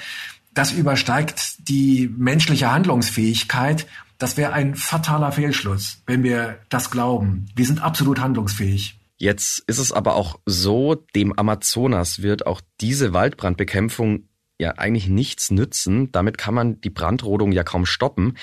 das 0.52 0.72
übersteigt 0.72 1.68
die 1.68 2.10
menschliche 2.16 2.70
Handlungsfähigkeit 2.70 3.86
das 4.18 4.36
wäre 4.36 4.52
ein 4.52 4.74
fataler 4.74 5.30
Fehlschluss, 5.30 6.02
wenn 6.06 6.22
wir 6.22 6.58
das 6.68 6.90
glauben. 6.90 7.46
Wir 7.54 7.66
sind 7.66 7.82
absolut 7.82 8.18
handlungsfähig. 8.18 8.95
Jetzt 9.18 9.62
ist 9.66 9.78
es 9.78 9.92
aber 9.92 10.14
auch 10.16 10.40
so, 10.44 10.94
dem 10.94 11.32
Amazonas 11.32 12.22
wird 12.22 12.46
auch 12.46 12.60
diese 12.80 13.12
Waldbrandbekämpfung 13.12 14.28
ja 14.58 14.72
eigentlich 14.72 15.08
nichts 15.08 15.50
nützen. 15.50 16.12
Damit 16.12 16.38
kann 16.38 16.54
man 16.54 16.80
die 16.80 16.90
Brandrodung 16.90 17.52
ja 17.52 17.64
kaum 17.64 17.86
stoppen. 17.86 18.36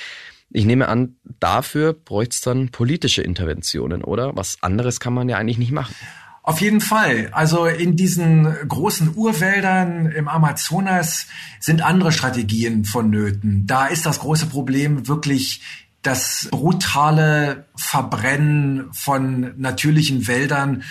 Ich 0.50 0.66
nehme 0.66 0.88
an, 0.88 1.18
dafür 1.40 1.94
bräuchte 1.94 2.34
es 2.36 2.42
dann 2.42 2.70
politische 2.70 3.22
Interventionen, 3.22 4.04
oder? 4.04 4.36
Was 4.36 4.58
anderes 4.62 5.00
kann 5.00 5.14
man 5.14 5.30
ja 5.30 5.38
eigentlich 5.38 5.58
nicht 5.58 5.72
machen. 5.72 5.96
Auf 6.44 6.60
jeden 6.60 6.82
Fall. 6.82 7.30
Also 7.32 7.66
in 7.66 7.96
diesen 7.96 8.54
großen 8.68 9.16
Urwäldern 9.16 10.08
im 10.08 10.28
Amazonas 10.28 11.28
sind 11.60 11.82
andere 11.82 12.12
Strategien 12.12 12.84
vonnöten. 12.84 13.66
Da 13.66 13.88
ist 13.88 14.06
das 14.06 14.20
große 14.20 14.48
Problem 14.48 15.08
wirklich 15.08 15.62
das 16.04 16.48
brutale 16.52 17.66
Verbrennen 17.76 18.94
von 18.94 19.54
natürlichen 19.58 20.28
Wäldern 20.28 20.84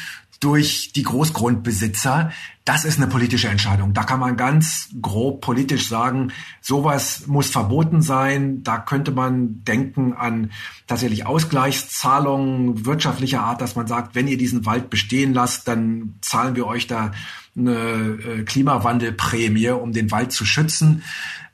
durch 0.42 0.90
die 0.92 1.05
Großgrundbesitzer. 1.05 2.33
Das 2.64 2.85
ist 2.85 2.96
eine 2.96 3.07
politische 3.07 3.48
Entscheidung. 3.48 3.92
Da 3.92 4.03
kann 4.03 4.18
man 4.18 4.37
ganz 4.37 4.88
grob 5.01 5.40
politisch 5.40 5.88
sagen, 5.88 6.33
sowas 6.61 7.27
muss 7.27 7.48
verboten 7.48 8.03
sein. 8.03 8.64
Da 8.64 8.79
könnte 8.79 9.12
man 9.12 9.62
denken 9.64 10.14
an 10.14 10.51
tatsächlich 10.88 11.27
Ausgleichszahlungen 11.27 12.85
wirtschaftlicher 12.85 13.42
Art, 13.42 13.61
dass 13.61 13.77
man 13.77 13.87
sagt, 13.87 14.16
wenn 14.16 14.27
ihr 14.27 14.38
diesen 14.38 14.66
Wald 14.66 14.90
bestehen 14.90 15.33
lasst, 15.33 15.68
dann 15.68 16.14
zahlen 16.22 16.57
wir 16.57 16.66
euch 16.66 16.88
da 16.88 17.12
eine 17.57 17.72
äh, 17.75 18.42
Klimawandelprämie, 18.42 19.68
um 19.68 19.92
den 19.92 20.11
Wald 20.11 20.33
zu 20.33 20.44
schützen. 20.44 21.05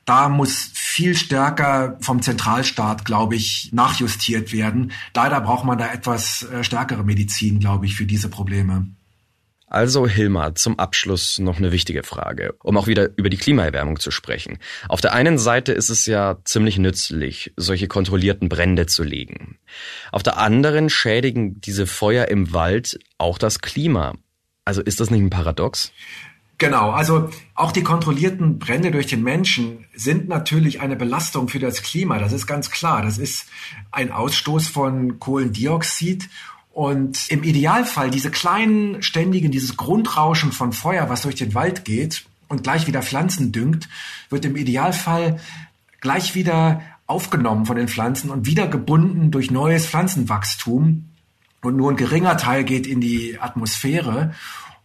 Da 0.09 0.31
muss 0.31 0.71
viel 0.73 1.15
stärker 1.15 1.99
vom 2.01 2.23
Zentralstaat, 2.23 3.05
glaube 3.05 3.37
ich, 3.37 3.69
nachjustiert 3.75 4.55
werden. 4.55 4.93
Leider 5.15 5.39
braucht 5.43 5.67
man 5.67 5.77
da 5.77 5.93
etwas 5.93 6.45
äh, 6.45 6.65
stärkere 6.65 7.05
Medizin, 7.05 7.61
glaube 7.61 7.85
ich, 7.85 7.95
für 7.95 8.07
diese 8.07 8.31
Probleme. 8.31 8.87
Also 9.67 10.07
Hilmar, 10.07 10.55
zum 10.55 10.79
Abschluss 10.79 11.39
noch 11.39 11.59
eine 11.59 11.73
wichtige 11.73 12.05
Frage, 12.05 12.55
um 12.63 12.79
auch 12.79 12.87
wieder 12.87 13.11
über 13.19 13.29
die 13.29 13.37
Klimaerwärmung 13.37 14.01
zu 14.01 14.11
sprechen. 14.11 14.57
Auf 14.89 15.03
der 15.03 15.13
einen 15.13 15.37
Seite 15.37 15.73
ist 15.73 15.91
es 15.91 16.07
ja 16.07 16.39
ziemlich 16.43 16.79
nützlich, 16.79 17.53
solche 17.59 17.87
kontrollierten 17.87 18.49
Brände 18.49 18.87
zu 18.87 19.03
legen. 19.03 19.59
Auf 20.11 20.23
der 20.23 20.39
anderen 20.39 20.89
schädigen 20.89 21.61
diese 21.61 21.87
Feuer 21.87 22.29
im 22.29 22.55
Wald 22.55 22.99
auch 23.19 23.37
das 23.37 23.61
Klima. 23.61 24.15
Also 24.65 24.81
ist 24.81 25.01
das 25.01 25.11
nicht 25.11 25.21
ein 25.21 25.29
Paradox? 25.29 25.93
Genau, 26.59 26.91
also 26.91 27.31
auch 27.55 27.71
die 27.71 27.85
kontrollierten 27.85 28.59
Brände 28.59 28.91
durch 28.91 29.07
den 29.07 29.23
Menschen 29.23 29.85
sind 29.95 30.29
natürlich 30.29 30.81
eine 30.81 30.97
Belastung 30.97 31.47
für 31.49 31.61
das 31.61 31.83
Klima. 31.83 32.19
Das 32.19 32.33
ist 32.33 32.49
ganz 32.49 32.73
klar. 32.73 33.03
Das 33.03 33.17
ist 33.17 33.47
ein 33.93 34.11
Ausstoß 34.11 34.67
von 34.67 35.21
Kohlendioxid. 35.21 36.29
Und 36.73 37.31
im 37.31 37.45
Idealfall 37.45 38.11
diese 38.11 38.33
kleinen, 38.33 39.03
ständigen, 39.03 39.53
dieses 39.53 39.77
Grundrauschen 39.77 40.51
von 40.51 40.73
Feuer, 40.73 41.09
was 41.09 41.23
durch 41.23 41.37
den 41.37 41.55
Wald 41.55 41.85
geht 41.85 42.25
und 42.49 42.65
gleich 42.65 42.89
wieder 42.89 43.03
Pflanzen 43.03 43.53
düngt, 43.53 43.89
wird 44.29 44.45
im 44.45 44.57
Idealfall 44.57 45.41
gleich 46.01 46.35
wieder 46.35 46.83
aufgenommen 47.07 47.67
von 47.67 47.77
den 47.77 47.89
Pflanzen 47.89 48.31
und 48.31 48.47
wieder 48.47 48.67
gebunden 48.67 49.31
durch 49.31 49.53
neues 49.53 49.87
Pflanzenwachstum. 49.87 51.09
Und 51.63 51.77
nur 51.77 51.91
ein 51.91 51.97
geringer 51.97 52.37
Teil 52.37 52.65
geht 52.65 52.87
in 52.89 53.01
die 53.01 53.39
Atmosphäre. 53.39 54.35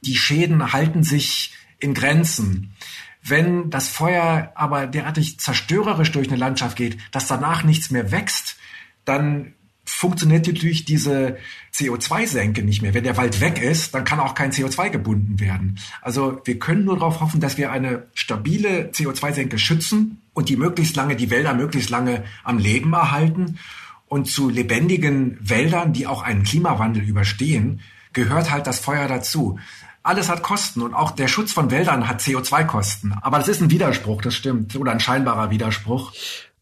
Die 0.02 0.16
Schäden 0.16 0.74
halten 0.74 1.04
sich 1.04 1.54
in 1.84 1.94
Grenzen. 1.94 2.74
Wenn 3.22 3.70
das 3.70 3.90
Feuer 3.90 4.52
aber 4.56 4.88
derartig 4.88 5.40
zerstörerisch 5.40 6.12
durch 6.12 6.28
eine 6.28 6.38
Landschaft 6.38 6.76
geht, 6.76 6.98
dass 7.12 7.28
danach 7.28 7.64
nichts 7.64 7.92
mehr 7.92 8.12
wächst, 8.12 8.58
dann 9.06 9.54
funktioniert 9.86 10.48
natürlich 10.48 10.86
diese 10.86 11.38
CO2-Senke 11.74 12.64
nicht 12.64 12.82
mehr. 12.82 12.94
Wenn 12.94 13.04
der 13.04 13.18
Wald 13.18 13.42
weg 13.42 13.62
ist, 13.62 13.94
dann 13.94 14.06
kann 14.06 14.20
auch 14.20 14.34
kein 14.34 14.52
CO2 14.52 14.90
gebunden 14.90 15.40
werden. 15.40 15.80
Also 16.02 16.42
wir 16.46 16.58
können 16.58 16.86
nur 16.86 16.96
darauf 16.96 17.20
hoffen, 17.20 17.42
dass 17.42 17.58
wir 17.58 17.72
eine 17.72 18.08
stabile 18.14 18.90
CO2-Senke 18.92 19.58
schützen 19.60 20.22
und 20.34 20.50
die 20.50 20.56
möglichst 20.56 20.96
lange, 20.96 21.16
die 21.16 21.30
Wälder 21.30 21.54
möglichst 21.54 21.90
lange 21.90 22.24
am 22.44 22.58
Leben 22.58 22.94
erhalten. 22.94 23.60
Und 24.08 24.28
zu 24.28 24.50
lebendigen 24.50 25.38
Wäldern, 25.42 25.92
die 25.92 26.08
auch 26.08 26.22
einen 26.22 26.44
Klimawandel 26.44 27.04
überstehen, 27.04 27.82
gehört 28.14 28.52
halt 28.52 28.68
das 28.68 28.80
Feuer 28.80 29.08
dazu. 29.08 29.60
Alles 30.04 30.30
hat 30.30 30.44
Kosten 30.44 30.82
und 30.82 30.94
auch 30.94 31.12
der 31.12 31.30
Schutz 31.30 31.54
von 31.54 31.72
Wäldern 31.72 32.10
hat 32.10 32.20
CO2-Kosten. 32.20 33.14
Aber 33.22 33.40
das 33.40 33.48
ist 33.48 33.62
ein 33.62 33.72
Widerspruch, 33.72 34.22
das 34.22 34.36
stimmt, 34.36 34.76
oder 34.76 34.92
ein 34.92 35.00
scheinbarer 35.00 35.50
Widerspruch. 35.50 36.12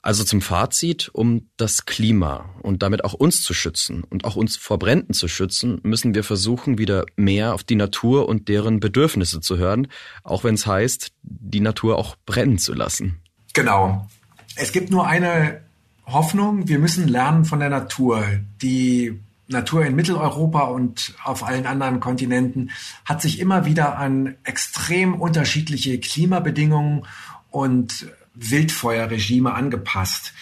Also 0.04 0.24
zum 0.24 0.42
Fazit, 0.42 1.10
um 1.14 1.50
das 1.58 1.86
Klima 1.86 2.50
und 2.62 2.82
damit 2.82 3.04
auch 3.04 3.14
uns 3.14 3.44
zu 3.44 3.54
schützen 3.54 4.04
und 4.04 4.26
auch 4.26 4.36
uns 4.36 4.58
vor 4.58 4.80
Bränden 4.80 5.14
zu 5.14 5.28
schützen, 5.28 5.80
müssen 5.84 6.16
wir 6.16 6.24
versuchen, 6.24 6.80
wieder 6.80 7.06
mehr 7.16 7.54
auf 7.54 7.64
die 7.64 7.76
Natur 7.76 8.28
und 8.28 8.48
deren 8.48 8.80
Bedürfnisse 8.80 9.42
zu 9.42 9.58
hören, 9.58 9.88
auch 10.24 10.44
wenn 10.44 10.56
es 10.56 10.66
heißt, 10.66 11.12
die 11.22 11.60
Natur 11.60 11.98
auch 11.98 12.16
brennen 12.26 12.58
zu 12.58 12.74
lassen. 12.74 13.22
Genau. 13.54 14.08
Es 14.56 14.72
gibt 14.72 14.90
nur 14.90 15.08
eine 15.08 15.62
Hoffnung, 16.06 16.68
wir 16.68 16.80
müssen 16.80 17.08
lernen 17.08 17.46
von 17.46 17.60
der 17.60 17.70
Natur. 17.70 18.24
Die 18.62 19.20
Natur 19.52 19.86
in 19.86 19.96
Mitteleuropa 19.96 20.62
und 20.64 21.14
auf 21.24 21.44
allen 21.44 21.66
anderen 21.66 22.00
Kontinenten 22.00 22.72
hat 23.06 23.22
sich 23.22 23.40
immer 23.40 23.66
wieder 23.66 23.98
an 23.98 24.36
extrem 24.44 25.14
unterschiedliche 25.14 26.00
Klimabedingungen 26.00 27.06
und 27.50 28.08
Wildfeuerregime 28.34 29.54
angepasst. 29.54 30.34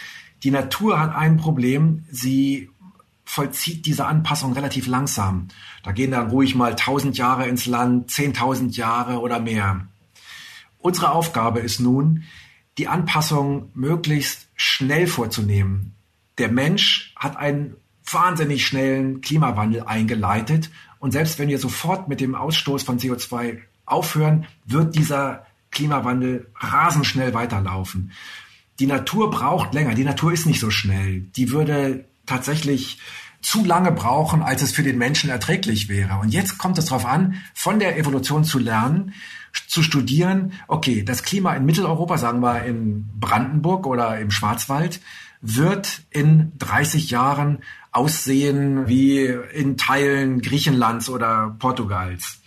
Die 0.43 0.51
Natur 0.51 0.99
hat 0.99 1.15
ein 1.15 1.37
Problem, 1.37 2.05
sie 2.09 2.69
vollzieht 3.25 3.85
diese 3.85 4.05
Anpassung 4.05 4.53
relativ 4.53 4.87
langsam. 4.87 5.49
Da 5.83 5.91
gehen 5.91 6.11
dann 6.11 6.29
ruhig 6.29 6.55
mal 6.55 6.71
1000 6.71 7.17
Jahre 7.17 7.47
ins 7.47 7.65
Land, 7.65 8.09
10.000 8.09 8.75
Jahre 8.75 9.19
oder 9.19 9.39
mehr. 9.39 9.87
Unsere 10.79 11.11
Aufgabe 11.11 11.59
ist 11.59 11.79
nun, 11.79 12.23
die 12.77 12.87
Anpassung 12.87 13.69
möglichst 13.75 14.47
schnell 14.55 15.05
vorzunehmen. 15.05 15.93
Der 16.37 16.49
Mensch 16.49 17.13
hat 17.17 17.35
einen 17.37 17.75
wahnsinnig 18.13 18.65
schnellen 18.65 19.21
Klimawandel 19.21 19.83
eingeleitet 19.83 20.69
und 20.99 21.11
selbst 21.11 21.39
wenn 21.39 21.49
wir 21.49 21.59
sofort 21.59 22.07
mit 22.07 22.21
dem 22.21 22.35
Ausstoß 22.35 22.83
von 22.83 22.99
CO2 22.99 23.59
aufhören, 23.85 24.45
wird 24.65 24.95
dieser 24.95 25.45
Klimawandel 25.71 26.51
rasend 26.59 27.05
schnell 27.05 27.33
weiterlaufen. 27.33 28.11
Die 28.79 28.87
Natur 28.87 29.29
braucht 29.29 29.73
länger. 29.73 29.93
Die 29.93 30.03
Natur 30.03 30.31
ist 30.31 30.45
nicht 30.45 30.59
so 30.59 30.69
schnell. 30.69 31.21
Die 31.35 31.51
würde 31.51 32.05
tatsächlich 32.25 32.99
zu 33.41 33.63
lange 33.63 33.91
brauchen, 33.91 34.41
als 34.41 34.61
es 34.61 34.71
für 34.71 34.83
den 34.83 34.97
Menschen 34.97 35.29
erträglich 35.29 35.87
wäre. 35.87 36.17
Und 36.19 36.33
jetzt 36.33 36.57
kommt 36.57 36.77
es 36.77 36.85
darauf 36.85 37.05
an, 37.05 37.41
von 37.53 37.79
der 37.79 37.97
Evolution 37.97 38.43
zu 38.43 38.59
lernen, 38.59 39.13
zu 39.67 39.81
studieren, 39.81 40.53
okay, 40.67 41.03
das 41.03 41.23
Klima 41.23 41.53
in 41.55 41.65
Mitteleuropa, 41.65 42.17
sagen 42.17 42.41
wir 42.41 42.63
in 42.63 43.09
Brandenburg 43.19 43.87
oder 43.87 44.19
im 44.19 44.31
Schwarzwald, 44.31 44.99
wird 45.41 46.01
in 46.09 46.51
30 46.57 47.09
Jahren 47.09 47.59
aussehen 47.99 48.87
wie 48.87 49.25
in 49.53 49.75
Teilen 49.75 50.41
Griechenlands 50.41 51.09
oder 51.09 51.57
Portugals. 51.59 52.39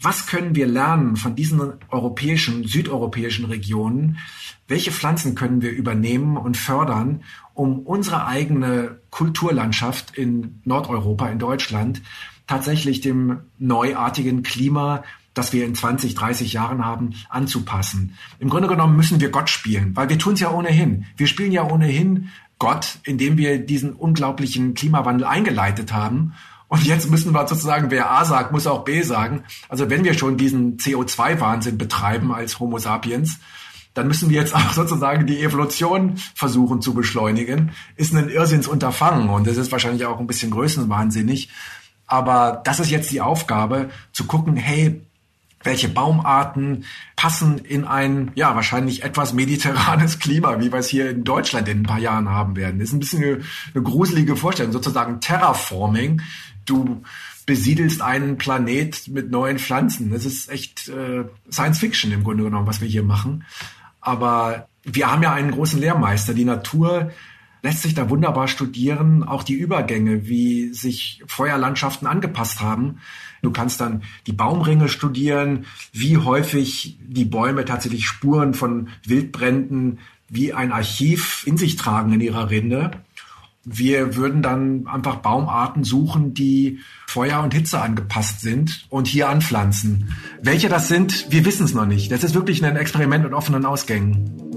Was 0.00 0.26
können 0.28 0.54
wir 0.54 0.68
lernen 0.68 1.16
von 1.16 1.34
diesen 1.34 1.60
europäischen, 1.88 2.62
südeuropäischen 2.62 3.46
Regionen? 3.46 4.18
Welche 4.68 4.92
Pflanzen 4.92 5.34
können 5.34 5.62
wir 5.62 5.72
übernehmen 5.72 6.36
und 6.36 6.56
fördern, 6.56 7.24
um 7.54 7.80
unsere 7.80 8.26
eigene 8.26 9.00
Kulturlandschaft 9.10 10.16
in 10.16 10.60
Nordeuropa, 10.64 11.28
in 11.28 11.40
Deutschland, 11.40 12.00
tatsächlich 12.46 13.00
dem 13.00 13.40
neuartigen 13.58 14.44
Klima, 14.44 15.02
das 15.32 15.52
wir 15.52 15.64
in 15.64 15.74
20, 15.74 16.14
30 16.14 16.52
Jahren 16.52 16.84
haben, 16.84 17.14
anzupassen. 17.30 18.16
Im 18.38 18.48
Grunde 18.48 18.68
genommen 18.68 18.94
müssen 18.94 19.20
wir 19.20 19.30
Gott 19.30 19.50
spielen, 19.50 19.96
weil 19.96 20.08
wir 20.08 20.20
tun 20.20 20.34
es 20.34 20.40
ja 20.40 20.52
ohnehin. 20.52 21.06
Wir 21.16 21.26
spielen 21.26 21.50
ja 21.50 21.64
ohnehin 21.64 22.28
Gott, 22.64 22.98
indem 23.04 23.36
wir 23.36 23.58
diesen 23.58 23.92
unglaublichen 23.92 24.74
Klimawandel 24.74 25.26
eingeleitet 25.26 25.92
haben 25.92 26.34
und 26.68 26.84
jetzt 26.84 27.10
müssen 27.10 27.32
wir 27.32 27.46
sozusagen, 27.46 27.90
wer 27.90 28.10
A 28.10 28.24
sagt, 28.24 28.50
muss 28.50 28.66
auch 28.66 28.84
B 28.84 29.02
sagen. 29.02 29.44
Also 29.68 29.90
wenn 29.90 30.02
wir 30.02 30.14
schon 30.14 30.36
diesen 30.36 30.76
CO2-Wahnsinn 30.76 31.78
betreiben 31.78 32.32
als 32.32 32.58
Homo 32.58 32.78
sapiens, 32.78 33.38
dann 33.92 34.08
müssen 34.08 34.28
wir 34.30 34.40
jetzt 34.40 34.54
auch 34.54 34.72
sozusagen 34.72 35.26
die 35.26 35.40
Evolution 35.40 36.16
versuchen 36.34 36.80
zu 36.80 36.94
beschleunigen. 36.94 37.72
Ist 37.96 38.14
ein 38.14 38.28
Irrsinnsunterfangen 38.28 39.28
und 39.28 39.46
das 39.46 39.56
ist 39.56 39.70
wahrscheinlich 39.72 40.06
auch 40.06 40.18
ein 40.18 40.26
bisschen 40.26 40.50
größenwahnsinnig. 40.50 41.50
Aber 42.06 42.60
das 42.64 42.80
ist 42.80 42.90
jetzt 42.90 43.12
die 43.12 43.20
Aufgabe, 43.20 43.90
zu 44.12 44.24
gucken, 44.24 44.56
hey, 44.56 45.00
welche 45.64 45.88
Baumarten 45.88 46.84
passen 47.16 47.58
in 47.58 47.84
ein, 47.84 48.30
ja, 48.34 48.54
wahrscheinlich 48.54 49.02
etwas 49.02 49.32
mediterranes 49.32 50.18
Klima, 50.20 50.60
wie 50.60 50.70
wir 50.70 50.78
es 50.78 50.88
hier 50.88 51.10
in 51.10 51.24
Deutschland 51.24 51.68
in 51.68 51.80
ein 51.80 51.84
paar 51.84 51.98
Jahren 51.98 52.28
haben 52.28 52.54
werden. 52.54 52.78
Das 52.78 52.88
ist 52.88 52.94
ein 52.94 53.00
bisschen 53.00 53.22
eine, 53.22 53.40
eine 53.74 53.82
gruselige 53.82 54.36
Vorstellung, 54.36 54.72
sozusagen 54.72 55.20
Terraforming 55.20 56.20
du 56.66 57.02
besiedelst 57.46 58.00
einen 58.00 58.38
Planet 58.38 59.08
mit 59.08 59.30
neuen 59.30 59.58
Pflanzen. 59.58 60.10
Das 60.10 60.24
ist 60.24 60.50
echt 60.50 60.88
äh, 60.88 61.24
Science 61.50 61.78
Fiction 61.78 62.12
im 62.12 62.24
Grunde 62.24 62.44
genommen, 62.44 62.66
was 62.66 62.80
wir 62.80 62.88
hier 62.88 63.02
machen. 63.02 63.44
Aber 64.00 64.68
wir 64.82 65.10
haben 65.10 65.22
ja 65.22 65.32
einen 65.32 65.50
großen 65.50 65.80
Lehrmeister. 65.80 66.34
Die 66.34 66.44
Natur 66.44 67.10
lässt 67.62 67.82
sich 67.82 67.94
da 67.94 68.10
wunderbar 68.10 68.48
studieren, 68.48 69.22
auch 69.24 69.42
die 69.42 69.54
Übergänge, 69.54 70.26
wie 70.26 70.72
sich 70.72 71.22
Feuerlandschaften 71.26 72.06
angepasst 72.06 72.60
haben. 72.60 73.00
Du 73.44 73.50
kannst 73.50 73.80
dann 73.80 74.02
die 74.26 74.32
Baumringe 74.32 74.88
studieren, 74.88 75.66
wie 75.92 76.16
häufig 76.16 76.98
die 77.06 77.24
Bäume 77.24 77.64
tatsächlich 77.64 78.06
Spuren 78.06 78.54
von 78.54 78.88
Wildbränden 79.06 79.98
wie 80.28 80.52
ein 80.52 80.72
Archiv 80.72 81.44
in 81.46 81.56
sich 81.56 81.76
tragen 81.76 82.12
in 82.12 82.20
ihrer 82.20 82.50
Rinde. 82.50 82.90
Wir 83.64 84.16
würden 84.16 84.42
dann 84.42 84.86
einfach 84.86 85.16
Baumarten 85.16 85.84
suchen, 85.84 86.34
die 86.34 86.80
Feuer 87.06 87.42
und 87.42 87.54
Hitze 87.54 87.80
angepasst 87.80 88.40
sind 88.40 88.86
und 88.90 89.06
hier 89.06 89.28
anpflanzen. 89.28 90.14
Welche 90.42 90.68
das 90.68 90.88
sind, 90.88 91.30
wir 91.30 91.44
wissen 91.46 91.64
es 91.64 91.72
noch 91.72 91.86
nicht. 91.86 92.12
Das 92.12 92.24
ist 92.24 92.34
wirklich 92.34 92.62
ein 92.64 92.76
Experiment 92.76 93.24
mit 93.24 93.32
offenen 93.32 93.64
Ausgängen. 93.64 94.53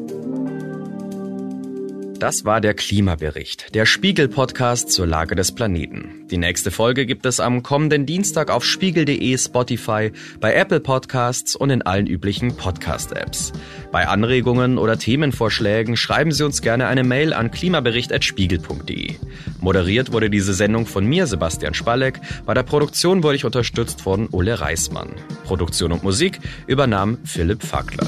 Das 2.19 2.45
war 2.45 2.61
der 2.61 2.73
Klimabericht, 2.73 3.75
der 3.75 3.85
Spiegel-Podcast 3.85 4.91
zur 4.91 5.05
Lage 5.05 5.35
des 5.35 5.53
Planeten. 5.53 6.25
Die 6.31 6.37
nächste 6.37 6.71
Folge 6.71 7.05
gibt 7.05 7.27
es 7.27 7.39
am 7.39 7.61
kommenden 7.61 8.07
Dienstag 8.07 8.49
auf 8.49 8.65
spiegel.de, 8.65 9.37
Spotify, 9.37 10.11
bei 10.39 10.55
Apple 10.55 10.79
Podcasts 10.79 11.55
und 11.55 11.69
in 11.69 11.83
allen 11.83 12.07
üblichen 12.07 12.57
Podcast-Apps. 12.57 13.53
Bei 13.91 14.07
Anregungen 14.07 14.79
oder 14.79 14.97
Themenvorschlägen 14.97 15.95
schreiben 15.95 16.31
Sie 16.31 16.43
uns 16.43 16.63
gerne 16.63 16.87
eine 16.87 17.03
Mail 17.03 17.33
an 17.33 17.51
klimabericht.spiegel.de. 17.51 19.13
Moderiert 19.59 20.11
wurde 20.11 20.31
diese 20.31 20.55
Sendung 20.55 20.87
von 20.87 21.05
mir, 21.05 21.27
Sebastian 21.27 21.75
Spalleck. 21.75 22.19
Bei 22.47 22.55
der 22.55 22.63
Produktion 22.63 23.21
wurde 23.21 23.35
ich 23.35 23.45
unterstützt 23.45 24.01
von 24.01 24.27
Ole 24.31 24.59
Reismann. 24.59 25.13
Produktion 25.43 25.91
und 25.91 26.03
Musik 26.03 26.39
übernahm 26.65 27.19
Philipp 27.25 27.61
Fackler. 27.63 28.07